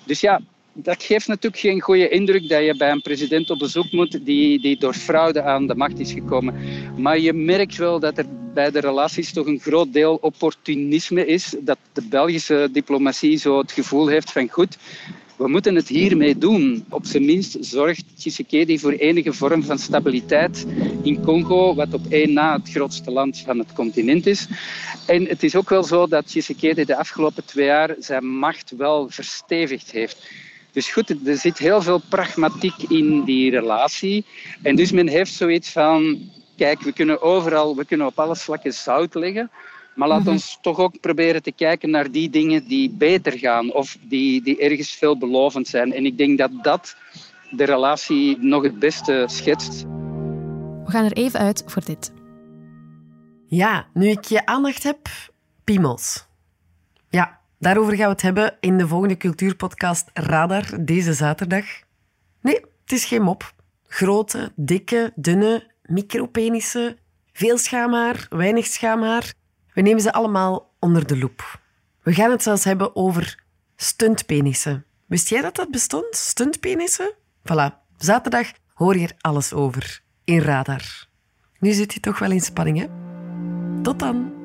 Dus 0.06 0.20
ja, 0.20 0.42
dat 0.74 1.04
geeft 1.04 1.28
natuurlijk 1.28 1.62
geen 1.62 1.82
goede 1.82 2.10
indruk 2.10 2.50
dat 2.50 2.66
je 2.66 2.78
bij 2.78 2.92
een 2.92 3.02
president 3.02 3.50
op 3.50 3.60
bezoek 3.60 3.92
moet 3.92 4.26
die, 4.26 4.62
die 4.62 4.78
door 4.78 4.94
fraude 4.94 5.42
aan 5.42 5.68
de 5.68 5.76
macht 5.76 6.00
is 6.00 6.12
gekomen. 6.12 6.56
Maar 6.98 7.20
je 7.20 7.34
merkt 7.34 7.78
wel 7.78 8.00
dat 8.00 8.18
er 8.18 8.26
bij 8.58 8.72
de 8.72 8.80
relaties 8.80 9.34
toch 9.34 9.46
een 9.46 9.60
groot 9.60 9.94
deel 9.94 10.18
opportunisme 10.22 11.26
is. 11.26 11.56
Dat 11.60 11.78
de 11.94 12.02
Belgische 12.10 12.70
diplomatie 12.72 13.38
zo 13.38 13.58
het 13.58 13.72
gevoel 13.72 14.08
heeft 14.08 14.32
van 14.32 14.50
goed, 14.50 14.78
we 15.38 15.48
moeten 15.48 15.76
het 15.76 15.88
hiermee 15.88 16.38
doen. 16.38 16.86
Op 16.90 17.06
zijn 17.06 17.26
minst 17.26 17.58
zorgt 17.60 18.04
Tshisekedi 18.16 18.80
voor 18.80 18.92
enige 18.92 19.34
vorm 19.34 19.64
van 19.64 19.80
stabiliteit 19.80 20.66
in 21.04 21.22
Congo, 21.24 21.76
wat 21.76 21.94
op 21.94 22.06
één 22.10 22.34
na 22.34 22.58
het 22.58 22.70
grootste 22.70 23.12
land 23.12 23.38
van 23.46 23.60
het 23.60 23.74
continent 23.74 24.26
is. 24.26 24.48
En 25.06 25.26
het 25.26 25.44
is 25.44 25.56
ook 25.56 25.70
wel 25.70 25.84
zo 25.84 26.08
dat 26.08 26.28
Tshisekedi 26.28 26.86
de 26.86 26.98
afgelopen 26.98 27.46
twee 27.46 27.66
jaar 27.66 27.96
zijn 28.00 28.26
macht 28.26 28.74
wel 28.78 29.10
verstevigd 29.10 29.92
heeft. 29.92 30.18
Dus 30.72 30.92
goed, 30.92 31.28
er 31.28 31.38
zit 31.38 31.58
heel 31.58 31.82
veel 31.82 32.02
pragmatiek 32.10 32.82
in 32.90 33.24
die 33.24 33.52
relatie. 33.52 34.26
En 34.62 34.76
dus 34.76 34.92
men 34.92 35.08
heeft 35.08 35.34
zoiets 35.34 35.70
van, 35.70 36.30
kijk, 36.58 36.82
we 36.82 36.94
kunnen 36.94 37.22
overal, 37.22 37.76
we 37.76 37.86
kunnen 37.86 38.08
op 38.08 38.20
alle 38.20 38.36
vlakken 38.36 38.74
zout 38.74 39.14
leggen. 39.14 39.52
Maar 39.96 40.08
laat 40.08 40.24
mhm. 40.24 40.30
ons 40.30 40.58
toch 40.62 40.80
ook 40.80 41.00
proberen 41.00 41.44
te 41.44 41.52
kijken 41.52 41.90
naar 41.90 42.12
die 42.12 42.30
dingen 42.30 42.68
die 42.68 42.90
beter 42.90 43.38
gaan 43.38 43.74
of 43.74 43.98
die, 44.02 44.42
die 44.42 44.60
ergens 44.60 44.92
veelbelovend 44.92 45.68
zijn. 45.68 45.94
En 45.94 46.06
ik 46.06 46.18
denk 46.18 46.38
dat 46.38 46.52
dat 46.62 46.96
de 47.50 47.64
relatie 47.64 48.38
nog 48.40 48.64
het 48.64 48.80
beste 48.80 49.24
schetst. 49.28 49.82
We 50.84 50.94
gaan 50.94 51.06
er 51.06 51.14
even 51.14 51.40
uit 51.40 51.64
voor 51.66 51.86
dit. 51.86 52.12
Ja, 53.48 53.88
nu 53.94 54.08
ik 54.10 54.24
je 54.24 54.46
aandacht 54.46 54.84
heb, 54.84 55.08
piemels. 55.64 56.28
Ja, 57.10 57.40
daarover 57.60 57.96
gaan 57.96 58.06
we 58.06 58.12
het 58.12 58.22
hebben 58.22 58.58
in 58.60 58.78
de 58.78 58.88
volgende 58.88 59.18
cultuurpodcast 59.18 60.10
Radar 60.14 60.86
deze 60.86 61.14
zaterdag. 61.14 61.66
Nee, 62.42 62.56
het 62.56 62.92
is 62.92 63.06
geen 63.06 63.22
mop. 63.22 63.54
Grote, 63.88 64.52
dikke, 64.56 65.12
dunne, 65.16 65.72
micropenissen, 65.88 66.98
veel 67.34 67.58
schaamhaar, 67.58 68.26
weinig 68.30 68.66
schaamhaar. 68.66 69.34
We 69.74 69.82
nemen 69.82 70.02
ze 70.02 70.14
allemaal 70.14 70.74
onder 70.80 71.08
de 71.08 71.18
loep. 71.18 71.60
We 72.04 72.14
gaan 72.14 72.32
het 72.32 72.44
zelfs 72.44 72.64
hebben 72.64 72.96
over 72.96 73.44
stuntpenissen. 73.76 74.86
Wist 75.06 75.30
jij 75.30 75.42
dat 75.42 75.56
dat 75.56 75.72
bestond? 75.72 76.16
Stuntpenissen? 76.16 77.14
Voilà, 77.42 77.74
zaterdag 77.98 78.52
hoor 78.74 78.98
je 78.98 79.08
er 79.08 79.16
alles 79.18 79.54
over 79.54 80.02
in 80.24 80.40
Radar. 80.40 81.08
Nu 81.60 81.72
zit 81.72 81.94
je 81.94 82.00
toch 82.00 82.20
wel 82.20 82.32
in 82.32 82.42
spanning, 82.42 82.80
hè? 82.80 82.88
Tot 83.82 84.00
dan. 84.00 84.37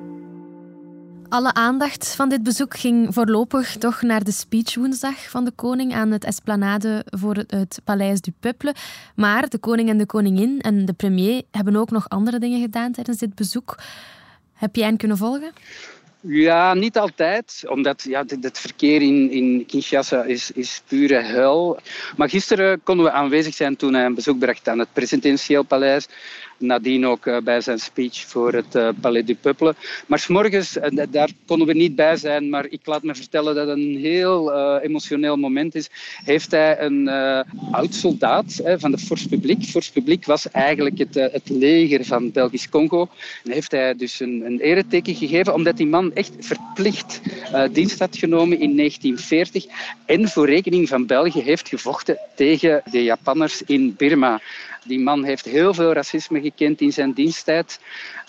Alle 1.33 1.55
aandacht 1.55 2.15
van 2.15 2.29
dit 2.29 2.43
bezoek 2.43 2.77
ging 2.77 3.15
voorlopig 3.15 3.77
toch 3.77 4.03
naar 4.03 4.25
de 4.25 4.33
speech 4.33 4.75
woensdag 4.75 5.31
van 5.31 5.45
de 5.45 5.51
koning 5.51 5.95
aan 5.95 6.11
het 6.11 6.25
esplanade 6.25 7.05
voor 7.07 7.37
het 7.47 7.81
Paleis 7.85 8.21
du 8.21 8.33
Peuple. 8.41 8.75
Maar 9.17 9.49
de 9.49 9.59
koning 9.59 9.89
en 9.89 9.99
de 9.99 10.07
koningin 10.07 10.61
en 10.61 10.85
de 10.85 10.93
premier 10.93 11.43
hebben 11.51 11.77
ook 11.77 11.91
nog 11.91 12.09
andere 12.09 12.39
dingen 12.39 12.61
gedaan 12.61 12.93
tijdens 12.93 13.19
dit 13.19 13.35
bezoek. 13.35 13.79
Heb 14.53 14.77
jij 14.77 14.87
hen 14.87 14.97
kunnen 14.97 15.17
volgen? 15.17 15.53
Ja, 16.21 16.75
niet 16.75 16.99
altijd, 16.99 17.63
omdat 17.69 18.03
ja, 18.03 18.25
het 18.41 18.59
verkeer 18.59 19.03
in, 19.03 19.31
in 19.31 19.67
Kinshasa 19.67 20.23
is, 20.23 20.51
is 20.51 20.83
pure 20.87 21.21
hel. 21.21 21.79
Maar 22.17 22.29
gisteren 22.29 22.83
konden 22.83 23.05
we 23.05 23.13
aanwezig 23.13 23.55
zijn 23.55 23.77
toen 23.77 23.95
hij 23.95 24.05
een 24.05 24.15
bezoek 24.15 24.39
bracht 24.39 24.69
aan 24.69 24.79
het 24.79 24.93
presidentieel 24.93 25.63
paleis 25.63 26.09
nadien 26.63 27.07
ook 27.07 27.27
eh, 27.27 27.39
bij 27.41 27.61
zijn 27.61 27.79
speech 27.79 28.27
voor 28.27 28.53
het 28.53 28.75
uh, 28.75 28.89
Palais 29.01 29.25
du 29.25 29.35
Peuple. 29.35 29.75
Maar 30.07 30.19
s'morgens, 30.19 30.77
uh, 30.77 31.07
daar 31.11 31.31
konden 31.47 31.67
we 31.67 31.73
niet 31.73 31.95
bij 31.95 32.17
zijn, 32.17 32.51
maar 32.51 32.67
ik 32.69 32.81
laat 32.85 33.03
me 33.03 33.15
vertellen 33.15 33.55
dat 33.55 33.69
het 33.69 33.79
een 33.79 33.97
heel 33.97 34.53
emotioneel 34.81 35.37
moment 35.37 35.75
is. 35.75 35.91
Heeft 36.25 36.51
hij 36.51 36.81
een 36.81 37.09
oud 37.71 37.95
soldaat 37.95 38.63
van 38.77 38.91
de 38.91 38.99
Force 38.99 39.29
Publique. 39.29 39.65
Force 39.65 39.93
Publique 39.93 40.27
was 40.27 40.51
eigenlijk 40.51 40.99
het, 40.99 41.15
het 41.15 41.49
leger 41.49 42.05
van 42.05 42.31
Belgisch 42.33 42.69
Congo. 42.69 43.09
En 43.45 43.51
heeft 43.51 43.71
hij 43.71 43.95
dus 43.95 44.21
een, 44.21 44.43
een 44.45 44.61
ereteken 44.61 45.15
gegeven, 45.15 45.55
omdat 45.55 45.77
die 45.77 45.87
man 45.87 46.15
echt 46.15 46.33
verplicht 46.39 47.21
dienst 47.73 47.99
had 47.99 48.17
genomen 48.17 48.61
in 48.61 48.77
1940 48.77 49.67
en 50.07 50.29
voor 50.29 50.47
rekening 50.47 50.89
van 50.89 51.07
België 51.07 51.43
heeft 51.43 51.69
gevochten 51.69 52.19
tegen 52.35 52.83
de 52.91 53.03
Japanners 53.03 53.63
in 53.63 53.95
Birma. 53.97 54.41
Die 54.85 55.01
man 55.01 55.25
heeft 55.25 55.45
heel 55.45 55.75
veel 55.75 55.93
racisme 55.93 56.41
gekend 56.41 56.81
in 56.81 56.93
zijn 56.93 57.13
diensttijd. 57.13 57.81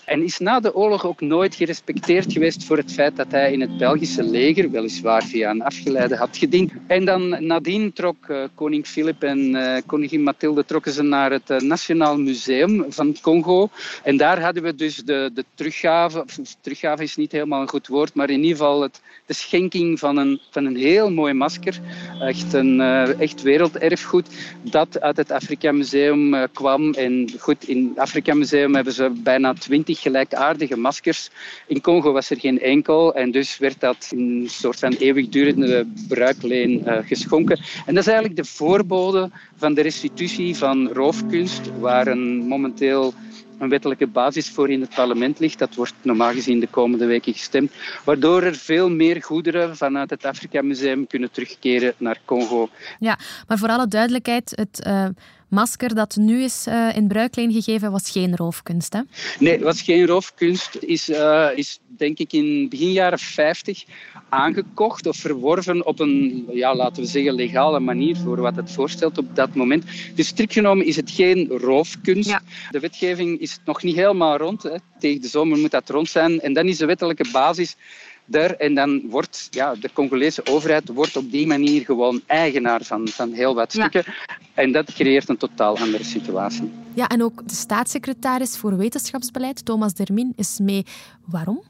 En 0.04 0.22
is 0.22 0.38
na 0.38 0.60
de 0.60 0.74
oorlog 0.74 1.06
ook 1.06 1.20
nooit 1.20 1.54
gerespecteerd 1.54 2.32
geweest 2.32 2.64
voor 2.64 2.76
het 2.76 2.92
feit 2.92 3.16
dat 3.16 3.30
hij 3.30 3.52
in 3.52 3.60
het 3.60 3.76
Belgische 3.76 4.22
leger, 4.22 4.70
weliswaar 4.70 5.22
via 5.22 5.50
een 5.50 5.62
afgeleide, 5.62 6.16
had 6.16 6.36
gediend. 6.36 6.72
En 6.86 7.04
dan 7.04 7.46
nadien 7.46 7.92
trok 7.92 8.16
uh, 8.28 8.44
koning 8.54 8.86
Filip 8.86 9.22
en 9.22 9.38
uh, 9.38 9.76
koningin 9.86 10.22
Mathilde 10.22 10.64
trokken 10.64 10.92
ze 10.92 11.02
naar 11.02 11.30
het 11.30 11.50
uh, 11.50 11.58
Nationaal 11.58 12.18
Museum 12.18 12.84
van 12.88 13.16
Congo. 13.20 13.68
En 14.02 14.16
daar 14.16 14.40
hadden 14.40 14.62
we 14.62 14.74
dus 14.74 14.96
de, 14.96 15.30
de 15.34 15.44
teruggave, 15.54 16.24
teruggave 16.60 17.02
is 17.02 17.16
niet 17.16 17.32
helemaal 17.32 17.60
een 17.60 17.68
goed 17.68 17.86
woord, 17.86 18.14
maar 18.14 18.30
in 18.30 18.42
ieder 18.42 18.56
geval 18.56 18.82
het, 18.82 19.00
de 19.26 19.34
schenking 19.34 19.98
van 19.98 20.16
een, 20.16 20.40
van 20.50 20.64
een 20.64 20.76
heel 20.76 21.10
mooi 21.10 21.32
masker. 21.32 21.80
Echt 22.20 22.52
een 22.52 22.80
echt 23.18 23.42
werelderfgoed 23.42 24.28
dat 24.62 25.00
uit 25.00 25.16
het 25.16 25.30
Afrika 25.30 25.72
Museum 25.72 26.46
kwam. 26.52 26.92
En 26.94 27.30
goed, 27.38 27.68
in 27.68 27.88
het 27.88 27.98
Afrika 27.98 28.34
Museum 28.34 28.74
hebben 28.74 28.92
ze 28.92 29.10
bijna 29.22 29.52
twintig 29.52 29.93
gelijkaardige 29.94 30.76
maskers. 30.76 31.30
In 31.66 31.80
Congo 31.80 32.12
was 32.12 32.30
er 32.30 32.40
geen 32.40 32.60
enkel 32.60 33.14
en 33.14 33.30
dus 33.30 33.58
werd 33.58 33.80
dat 33.80 34.08
in 34.10 34.18
een 34.18 34.50
soort 34.50 34.78
van 34.78 34.92
eeuwigdurende 34.92 35.86
bruikleen 36.08 36.82
uh, 36.86 36.98
geschonken. 37.04 37.58
En 37.86 37.94
dat 37.94 38.06
is 38.06 38.12
eigenlijk 38.12 38.36
de 38.36 38.44
voorbode 38.44 39.30
van 39.56 39.74
de 39.74 39.82
restitutie 39.82 40.56
van 40.56 40.88
roofkunst, 40.92 41.70
waar 41.78 42.06
een 42.06 42.46
momenteel 42.46 43.14
een 43.58 43.68
wettelijke 43.68 44.06
basis 44.06 44.50
voor 44.50 44.70
in 44.70 44.80
het 44.80 44.94
parlement 44.94 45.38
ligt. 45.38 45.58
Dat 45.58 45.74
wordt 45.74 45.94
normaal 46.02 46.32
gezien 46.32 46.60
de 46.60 46.66
komende 46.66 47.06
weken 47.06 47.32
gestemd. 47.32 47.72
Waardoor 48.04 48.42
er 48.42 48.54
veel 48.54 48.90
meer 48.90 49.22
goederen 49.22 49.76
vanuit 49.76 50.10
het 50.10 50.24
Afrika 50.24 50.62
Museum 50.62 51.06
kunnen 51.06 51.30
terugkeren 51.30 51.94
naar 51.96 52.18
Congo. 52.24 52.68
Ja, 52.98 53.18
maar 53.46 53.58
voor 53.58 53.68
alle 53.68 53.88
duidelijkheid, 53.88 54.52
het 54.54 54.86
uh, 54.86 55.06
masker 55.54 55.94
dat 55.94 56.16
nu 56.16 56.42
is 56.42 56.66
uh, 56.68 56.96
in 56.96 57.08
bruikleen 57.08 57.52
gegeven 57.52 57.90
was 57.90 58.10
geen 58.10 58.36
roofkunst, 58.36 58.92
hè? 58.92 59.00
Nee, 59.38 59.52
het 59.52 59.62
was 59.62 59.82
geen 59.82 60.06
roofkunst. 60.06 60.76
Is, 60.80 61.08
uh, 61.08 61.48
is 61.54 61.78
denk 61.96 62.18
ik 62.18 62.32
in 62.32 62.68
begin 62.68 62.92
jaren 62.92 63.18
50 63.18 63.84
aangekocht 64.28 65.06
of 65.06 65.16
verworven 65.16 65.86
op 65.86 66.00
een, 66.00 66.44
ja, 66.52 66.74
laten 66.74 67.02
we 67.02 67.08
zeggen, 67.08 67.34
legale 67.34 67.80
manier 67.80 68.16
voor 68.16 68.40
wat 68.40 68.56
het 68.56 68.72
voorstelt 68.72 69.18
op 69.18 69.36
dat 69.36 69.54
moment. 69.54 69.84
Dus 70.14 70.26
strikt 70.26 70.52
genomen 70.52 70.86
is 70.86 70.96
het 70.96 71.10
geen 71.10 71.48
roofkunst. 71.48 72.38
De 72.70 72.80
wetgeving 72.80 73.40
is 73.40 73.58
nog 73.64 73.82
niet 73.82 73.96
helemaal 73.96 74.36
rond. 74.36 74.62
Hè. 74.62 74.76
Tegen 74.98 75.20
de 75.20 75.28
zomer 75.28 75.58
moet 75.58 75.70
dat 75.70 75.88
rond 75.88 76.08
zijn. 76.08 76.40
En 76.40 76.52
dan 76.52 76.66
is 76.66 76.78
de 76.78 76.86
wettelijke 76.86 77.26
basis 77.32 77.76
daar. 78.24 78.50
En 78.50 78.74
dan 78.74 79.02
wordt 79.08 79.48
ja, 79.50 79.74
de 79.74 79.90
Congolese 79.92 80.46
overheid 80.46 80.88
wordt 80.88 81.16
op 81.16 81.30
die 81.30 81.46
manier 81.46 81.84
gewoon 81.84 82.22
eigenaar 82.26 82.82
van, 82.82 83.08
van 83.08 83.32
heel 83.32 83.54
wat 83.54 83.72
stukken. 83.72 84.04
En 84.54 84.72
dat 84.72 84.92
creëert 84.92 85.28
een 85.28 85.36
totaal 85.36 85.78
andere 85.78 86.04
situatie. 86.04 86.72
Ja, 86.94 87.08
en 87.08 87.22
ook 87.22 87.48
de 87.48 87.54
staatssecretaris 87.54 88.56
voor 88.56 88.76
wetenschapsbeleid, 88.76 89.64
Thomas 89.64 89.94
Dermin, 89.94 90.32
is 90.36 90.58
mee. 90.62 90.84
Waarom? 91.24 91.62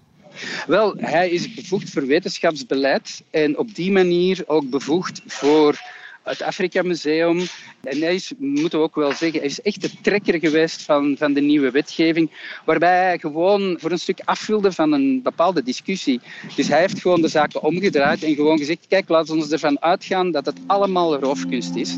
Wel, 0.67 0.95
hij 0.97 1.31
is 1.31 1.55
bevoegd 1.55 1.91
voor 1.91 2.07
wetenschapsbeleid 2.07 3.23
en 3.31 3.59
op 3.59 3.75
die 3.75 3.93
manier 3.93 4.43
ook 4.47 4.71
bevoegd 4.71 5.23
voor 5.27 5.81
het 6.25 6.43
Afrika 6.43 6.83
Museum. 6.83 7.39
En 7.83 8.01
hij 8.01 8.15
is, 8.15 8.33
moeten 8.39 8.79
we 8.79 8.85
ook 8.85 8.95
wel 8.95 9.13
zeggen, 9.13 9.39
hij 9.39 9.49
is 9.49 9.61
echt 9.61 9.81
de 9.81 9.91
trekker 10.03 10.39
geweest 10.39 10.83
van, 10.83 11.17
van 11.19 11.33
de 11.33 11.41
nieuwe 11.41 11.71
wetgeving, 11.71 12.31
waarbij 12.65 13.05
hij 13.05 13.19
gewoon 13.19 13.77
voor 13.81 13.91
een 13.91 13.99
stuk 13.99 14.21
afvulde 14.25 14.73
van 14.73 14.93
een 14.93 15.23
bepaalde 15.23 15.63
discussie. 15.63 16.21
Dus 16.57 16.69
hij 16.69 16.81
heeft 16.81 17.01
gewoon 17.01 17.21
de 17.21 17.29
zaken 17.29 17.63
omgedraaid 17.63 18.23
en 18.23 18.35
gewoon 18.35 18.59
gezegd, 18.59 18.87
kijk, 18.89 19.09
laten 19.09 19.39
we 19.39 19.53
ervan 19.53 19.81
uitgaan 19.81 20.31
dat 20.31 20.47
het 20.47 20.59
allemaal 20.67 21.17
roofkunst 21.17 21.75
is. 21.75 21.97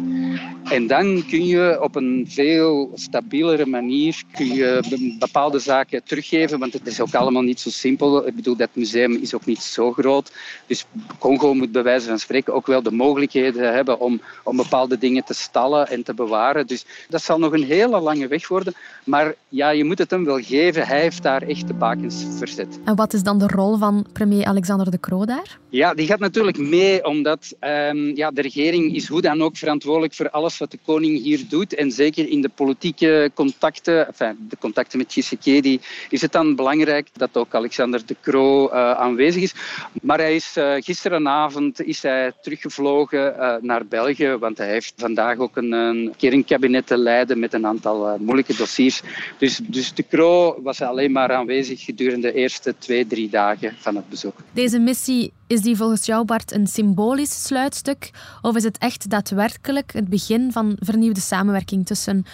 En 0.71 0.87
dan 0.87 1.25
kun 1.29 1.47
je 1.47 1.79
op 1.81 1.97
een 1.97 2.27
veel 2.29 2.91
stabielere 2.95 3.67
manier 3.67 4.23
kun 4.33 4.47
je 4.47 5.15
bepaalde 5.19 5.59
zaken 5.59 6.05
teruggeven, 6.05 6.59
want 6.59 6.73
het 6.73 6.87
is 6.87 7.01
ook 7.01 7.15
allemaal 7.15 7.43
niet 7.43 7.61
zo 7.61 7.71
simpel. 7.71 8.27
Ik 8.27 8.37
bedoel, 8.37 8.57
dat 8.57 8.69
museum 8.73 9.13
is 9.13 9.35
ook 9.35 9.45
niet 9.45 9.63
zo 9.63 9.93
groot. 9.93 10.33
Dus 10.67 10.85
Congo 11.19 11.55
moet 11.55 11.73
bij 11.73 11.83
wijze 11.83 12.09
van 12.09 12.19
spreken 12.19 12.55
ook 12.55 12.67
wel 12.67 12.83
de 12.83 12.91
mogelijkheden 12.91 13.75
hebben 13.75 14.01
om, 14.01 14.21
om 14.45 14.57
bepaalde 14.57 14.99
dingen 14.99 15.25
te 15.25 15.35
stallen 15.35 15.89
en 15.89 16.03
te 16.03 16.15
bewaren. 16.15 16.67
Dus 16.67 16.85
dat 17.09 17.23
zal 17.23 17.39
nog 17.39 17.53
een 17.53 17.65
hele 17.65 18.01
lange 18.01 18.29
weg 18.29 18.49
worden. 18.49 18.75
Maar 19.05 19.35
ja, 19.49 19.71
je 19.71 19.85
moet 19.85 19.99
het 19.99 20.11
hem 20.11 20.25
wel 20.25 20.41
geven. 20.43 20.87
Hij 20.87 21.01
heeft 21.01 21.23
daar 21.23 21.43
echt 21.43 21.67
de 21.67 21.75
bakens 21.75 22.25
verzet. 22.39 22.79
En 22.85 22.97
wat 22.97 23.13
is 23.13 23.23
dan 23.23 23.39
de 23.39 23.47
rol 23.47 23.77
van 23.77 24.07
premier 24.13 24.45
Alexander 24.45 24.91
de 24.91 25.01
Croo 25.01 25.25
daar? 25.25 25.59
Ja, 25.69 25.95
die 25.95 26.07
gaat 26.07 26.19
natuurlijk 26.19 26.59
mee, 26.59 27.05
omdat 27.05 27.55
um, 27.61 28.17
ja, 28.17 28.31
de 28.31 28.43
regering 28.43 28.95
is 28.95 29.09
hoe 29.09 29.21
dan 29.21 29.43
ook 29.43 29.57
verantwoordelijk 29.57 30.15
voor 30.15 30.31
alles 30.31 30.56
wat 30.59 30.71
de 30.71 30.79
koning 30.85 31.23
hier 31.23 31.45
doet. 31.49 31.75
En 31.75 31.91
zeker 31.91 32.29
in 32.29 32.41
de 32.41 32.49
politieke 32.49 33.31
contacten, 33.35 34.07
enfin, 34.07 34.37
de 34.49 34.57
contacten 34.59 34.99
met 34.99 35.09
Tshisekedi, 35.09 35.81
is 36.11 36.21
het 36.21 36.33
dan 36.33 36.55
belangrijk 36.55 37.09
dat 37.13 37.37
ook 37.37 37.55
Alexander 37.55 38.07
de 38.07 38.17
Croo 38.23 38.69
uh, 38.69 38.91
aanwezig 38.91 39.43
is. 39.43 39.55
Maar 40.03 40.19
hij 40.19 40.35
is 40.35 40.57
uh, 40.57 40.75
gisterenavond 40.79 41.83
is 41.83 42.03
hij 42.03 42.33
teruggevlogen 42.43 43.35
uh, 43.39 43.55
naar 43.61 43.87
België, 43.87 44.37
want 44.41 44.59
hij 44.59 44.69
heeft 44.69 44.95
vandaag 44.97 45.39
ook 45.39 45.57
een, 45.57 45.73
een 45.73 46.15
kernkabinet 46.17 46.87
te 46.87 46.97
leiden 46.97 47.39
met 47.39 47.53
een 47.53 47.67
aantal 47.67 48.17
moeilijke 48.19 48.57
dossiers. 48.57 49.03
Dus, 49.39 49.61
dus 49.63 49.95
de 49.95 50.05
Croo 50.09 50.63
was 50.63 50.81
alleen 50.83 51.13
maar 51.13 51.33
aanwezig 51.33 51.85
gedurende 51.85 52.27
de 52.27 52.33
eerste 52.33 52.75
twee, 52.79 53.07
drie 53.07 53.29
dagen 53.29 53.77
van 53.79 53.97
het 53.97 54.09
bezoek. 54.09 54.35
Deze 54.53 54.79
missie 54.79 55.33
is 55.47 55.61
die 55.61 55.77
volgens 55.77 56.07
jou, 56.07 56.25
Bart, 56.25 56.53
een 56.53 56.67
symbolisch 56.67 57.45
sluitstuk? 57.45 58.11
Of 58.43 58.57
is 58.57 58.65
het 58.65 58.79
echt 58.79 59.11
daadwerkelijk 59.11 59.93
het 59.93 60.09
begin 60.09 60.53
van 60.53 60.77
vernieuwde 60.81 61.21
samenwerking 61.21 61.87
tussen 61.87 62.25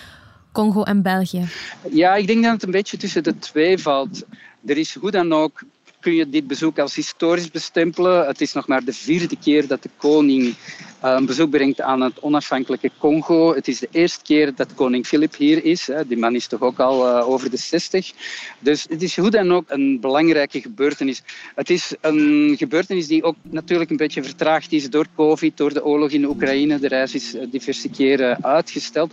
Congo 0.53 0.83
en 0.83 1.03
België? 1.03 1.48
Ja, 1.90 2.14
ik 2.14 2.27
denk 2.27 2.42
dat 2.42 2.53
het 2.53 2.62
een 2.62 2.70
beetje 2.70 2.96
tussen 2.96 3.22
de 3.22 3.38
twee 3.38 3.79
valt. 3.79 4.22
Er 4.66 4.79
is 4.79 4.94
hoe 4.94 5.11
dan 5.11 5.33
ook 5.33 5.62
kun 6.01 6.14
je 6.14 6.29
dit 6.29 6.46
bezoek 6.46 6.79
als 6.79 6.94
historisch 6.94 7.51
bestempelen. 7.51 8.27
Het 8.27 8.40
is 8.40 8.53
nog 8.53 8.66
maar 8.66 8.85
de 8.85 8.92
vierde 8.92 9.37
keer 9.37 9.66
dat 9.66 9.83
de 9.83 9.90
koning 9.96 10.55
een 11.03 11.27
bezoek 11.27 11.51
brengt 11.51 11.81
aan 11.81 12.01
het 12.01 12.21
onafhankelijke 12.21 12.91
Congo. 12.99 13.55
Het 13.55 13.69
is 13.69 13.79
de 13.79 13.88
eerste 13.91 14.23
keer 14.23 14.55
dat 14.55 14.75
koning 14.75 15.07
Filip 15.07 15.37
hier 15.37 15.65
is. 15.65 15.91
Die 16.07 16.19
man 16.19 16.35
is 16.35 16.47
toch 16.47 16.61
ook 16.61 16.79
al 16.79 17.09
eh, 17.09 17.29
over 17.29 17.51
de 17.51 17.57
60. 17.57 18.12
Dus 18.59 18.87
het 18.88 19.03
is 19.03 19.17
hoe 19.17 19.31
dan 19.31 19.53
ook 19.53 19.65
een 19.67 20.01
belangrijke 20.01 20.61
gebeurtenis. 20.61 21.23
Het 21.55 21.71
is 21.71 21.95
een 22.01 22.55
gebeurtenis 22.59 23.07
die 23.07 23.23
ook 23.23 23.37
natuurlijk 23.43 23.91
een 23.91 23.97
beetje 23.97 24.23
vertraagd 24.23 24.73
is 24.73 24.91
door 24.91 25.07
COVID, 25.17 25.57
door 25.57 25.73
de 25.73 25.85
oorlog 25.85 26.11
in 26.11 26.25
Oekraïne. 26.25 26.79
De 26.79 26.88
reis 26.88 27.15
is 27.15 27.35
eh, 27.35 27.47
diverse 27.51 27.88
keren 27.88 28.45
uitgesteld. 28.45 29.12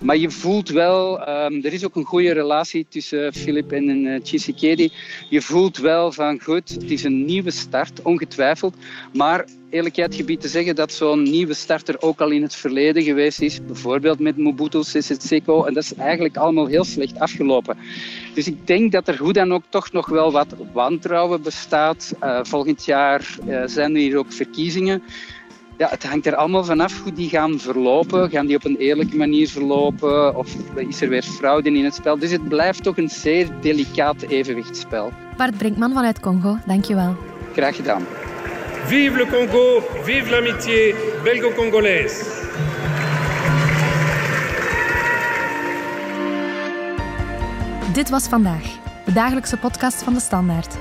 Maar 0.00 0.16
je 0.16 0.30
voelt 0.30 0.68
wel, 0.68 1.20
ehm, 1.24 1.64
er 1.64 1.72
is 1.72 1.84
ook 1.84 1.96
een 1.96 2.04
goede 2.04 2.32
relatie 2.32 2.86
tussen 2.88 3.32
Filip 3.32 3.72
en 3.72 3.88
uh, 3.88 4.20
Tshisekedi. 4.20 4.92
Je 5.30 5.42
voelt 5.42 5.76
wel 5.76 6.12
van 6.12 6.40
goed, 6.40 6.68
het 6.68 6.90
is 6.90 7.04
een 7.04 7.24
nieuwe 7.24 7.50
start, 7.50 8.02
ongetwijfeld. 8.02 8.76
Maar 9.12 9.44
eerlijkheid 9.70 10.14
gebied 10.14 10.40
te 10.40 10.48
zeggen 10.48 10.74
dat 10.74 10.92
zo'n 10.92 11.22
nieuwe 11.22 11.54
starter 11.54 11.96
ook 12.00 12.20
al 12.20 12.30
in 12.30 12.42
het 12.42 12.54
verleden 12.54 13.02
geweest 13.02 13.40
is. 13.40 13.64
Bijvoorbeeld 13.66 14.18
met 14.18 14.36
Mobutu 14.36 14.82
Sese 14.82 15.16
Seko. 15.18 15.64
En 15.64 15.74
dat 15.74 15.82
is 15.82 15.94
eigenlijk 15.94 16.36
allemaal 16.36 16.66
heel 16.66 16.84
slecht 16.84 17.18
afgelopen. 17.18 17.76
Dus 18.34 18.46
ik 18.46 18.66
denk 18.66 18.92
dat 18.92 19.08
er 19.08 19.18
hoe 19.18 19.32
dan 19.32 19.52
ook 19.52 19.62
toch 19.68 19.92
nog 19.92 20.08
wel 20.08 20.32
wat 20.32 20.54
wantrouwen 20.72 21.42
bestaat. 21.42 22.14
Uh, 22.22 22.40
volgend 22.42 22.84
jaar 22.84 23.36
uh, 23.46 23.62
zijn 23.66 23.94
er 23.94 24.00
hier 24.00 24.18
ook 24.18 24.32
verkiezingen. 24.32 25.02
Ja, 25.78 25.88
het 25.88 26.04
hangt 26.04 26.26
er 26.26 26.34
allemaal 26.34 26.64
vanaf 26.64 27.02
hoe 27.02 27.12
die 27.12 27.28
gaan 27.28 27.60
verlopen. 27.60 28.30
Gaan 28.30 28.46
die 28.46 28.56
op 28.56 28.64
een 28.64 28.76
eerlijke 28.76 29.16
manier 29.16 29.48
verlopen? 29.48 30.36
Of 30.36 30.54
is 30.76 31.00
er 31.00 31.08
weer 31.08 31.22
fraude 31.22 31.70
in 31.70 31.84
het 31.84 31.94
spel? 31.94 32.18
Dus 32.18 32.30
het 32.30 32.48
blijft 32.48 32.82
toch 32.82 32.96
een 32.96 33.08
zeer 33.08 33.48
delicaat 33.60 34.22
evenwichtsspel. 34.22 35.12
Bart 35.36 35.58
Brinkman 35.58 35.92
vanuit 35.92 36.20
Congo, 36.20 36.58
dankjewel. 36.66 37.16
Graag 37.52 37.76
gedaan. 37.76 38.06
Vive 38.88 39.16
le 39.18 39.26
Congo, 39.26 39.82
vive 40.02 40.30
l'amitié 40.30 40.94
belgo-congolaise. 41.22 42.24
Dit 47.92 48.08
was 48.10 48.28
vandaag, 48.28 48.62
de 49.04 49.12
dagelijkse 49.12 49.56
podcast 49.56 50.02
van 50.02 50.14
de 50.14 50.20
Standaard. 50.20 50.76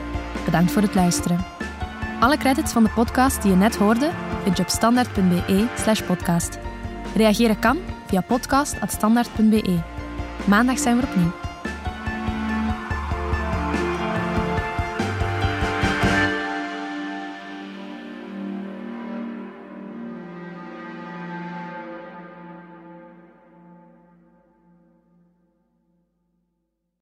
Bedankt 0.45 0.71
voor 0.71 0.81
het 0.81 0.95
luisteren. 0.95 1.45
Alle 2.19 2.37
credits 2.37 2.71
van 2.71 2.83
de 2.83 2.89
podcast 2.95 3.41
die 3.41 3.51
je 3.51 3.57
net 3.57 3.75
hoorde 3.75 4.11
vind 4.43 4.57
je 4.57 4.63
op 4.63 4.69
standaard.be/slash 4.69 6.01
podcast. 6.01 6.59
Reageren 7.15 7.59
kan 7.59 7.77
via 8.05 8.21
podcast.standaard.be. 8.21 9.79
Maandag 10.45 10.79
zijn 10.79 10.97
we 10.99 11.03
opnieuw. 11.07 11.46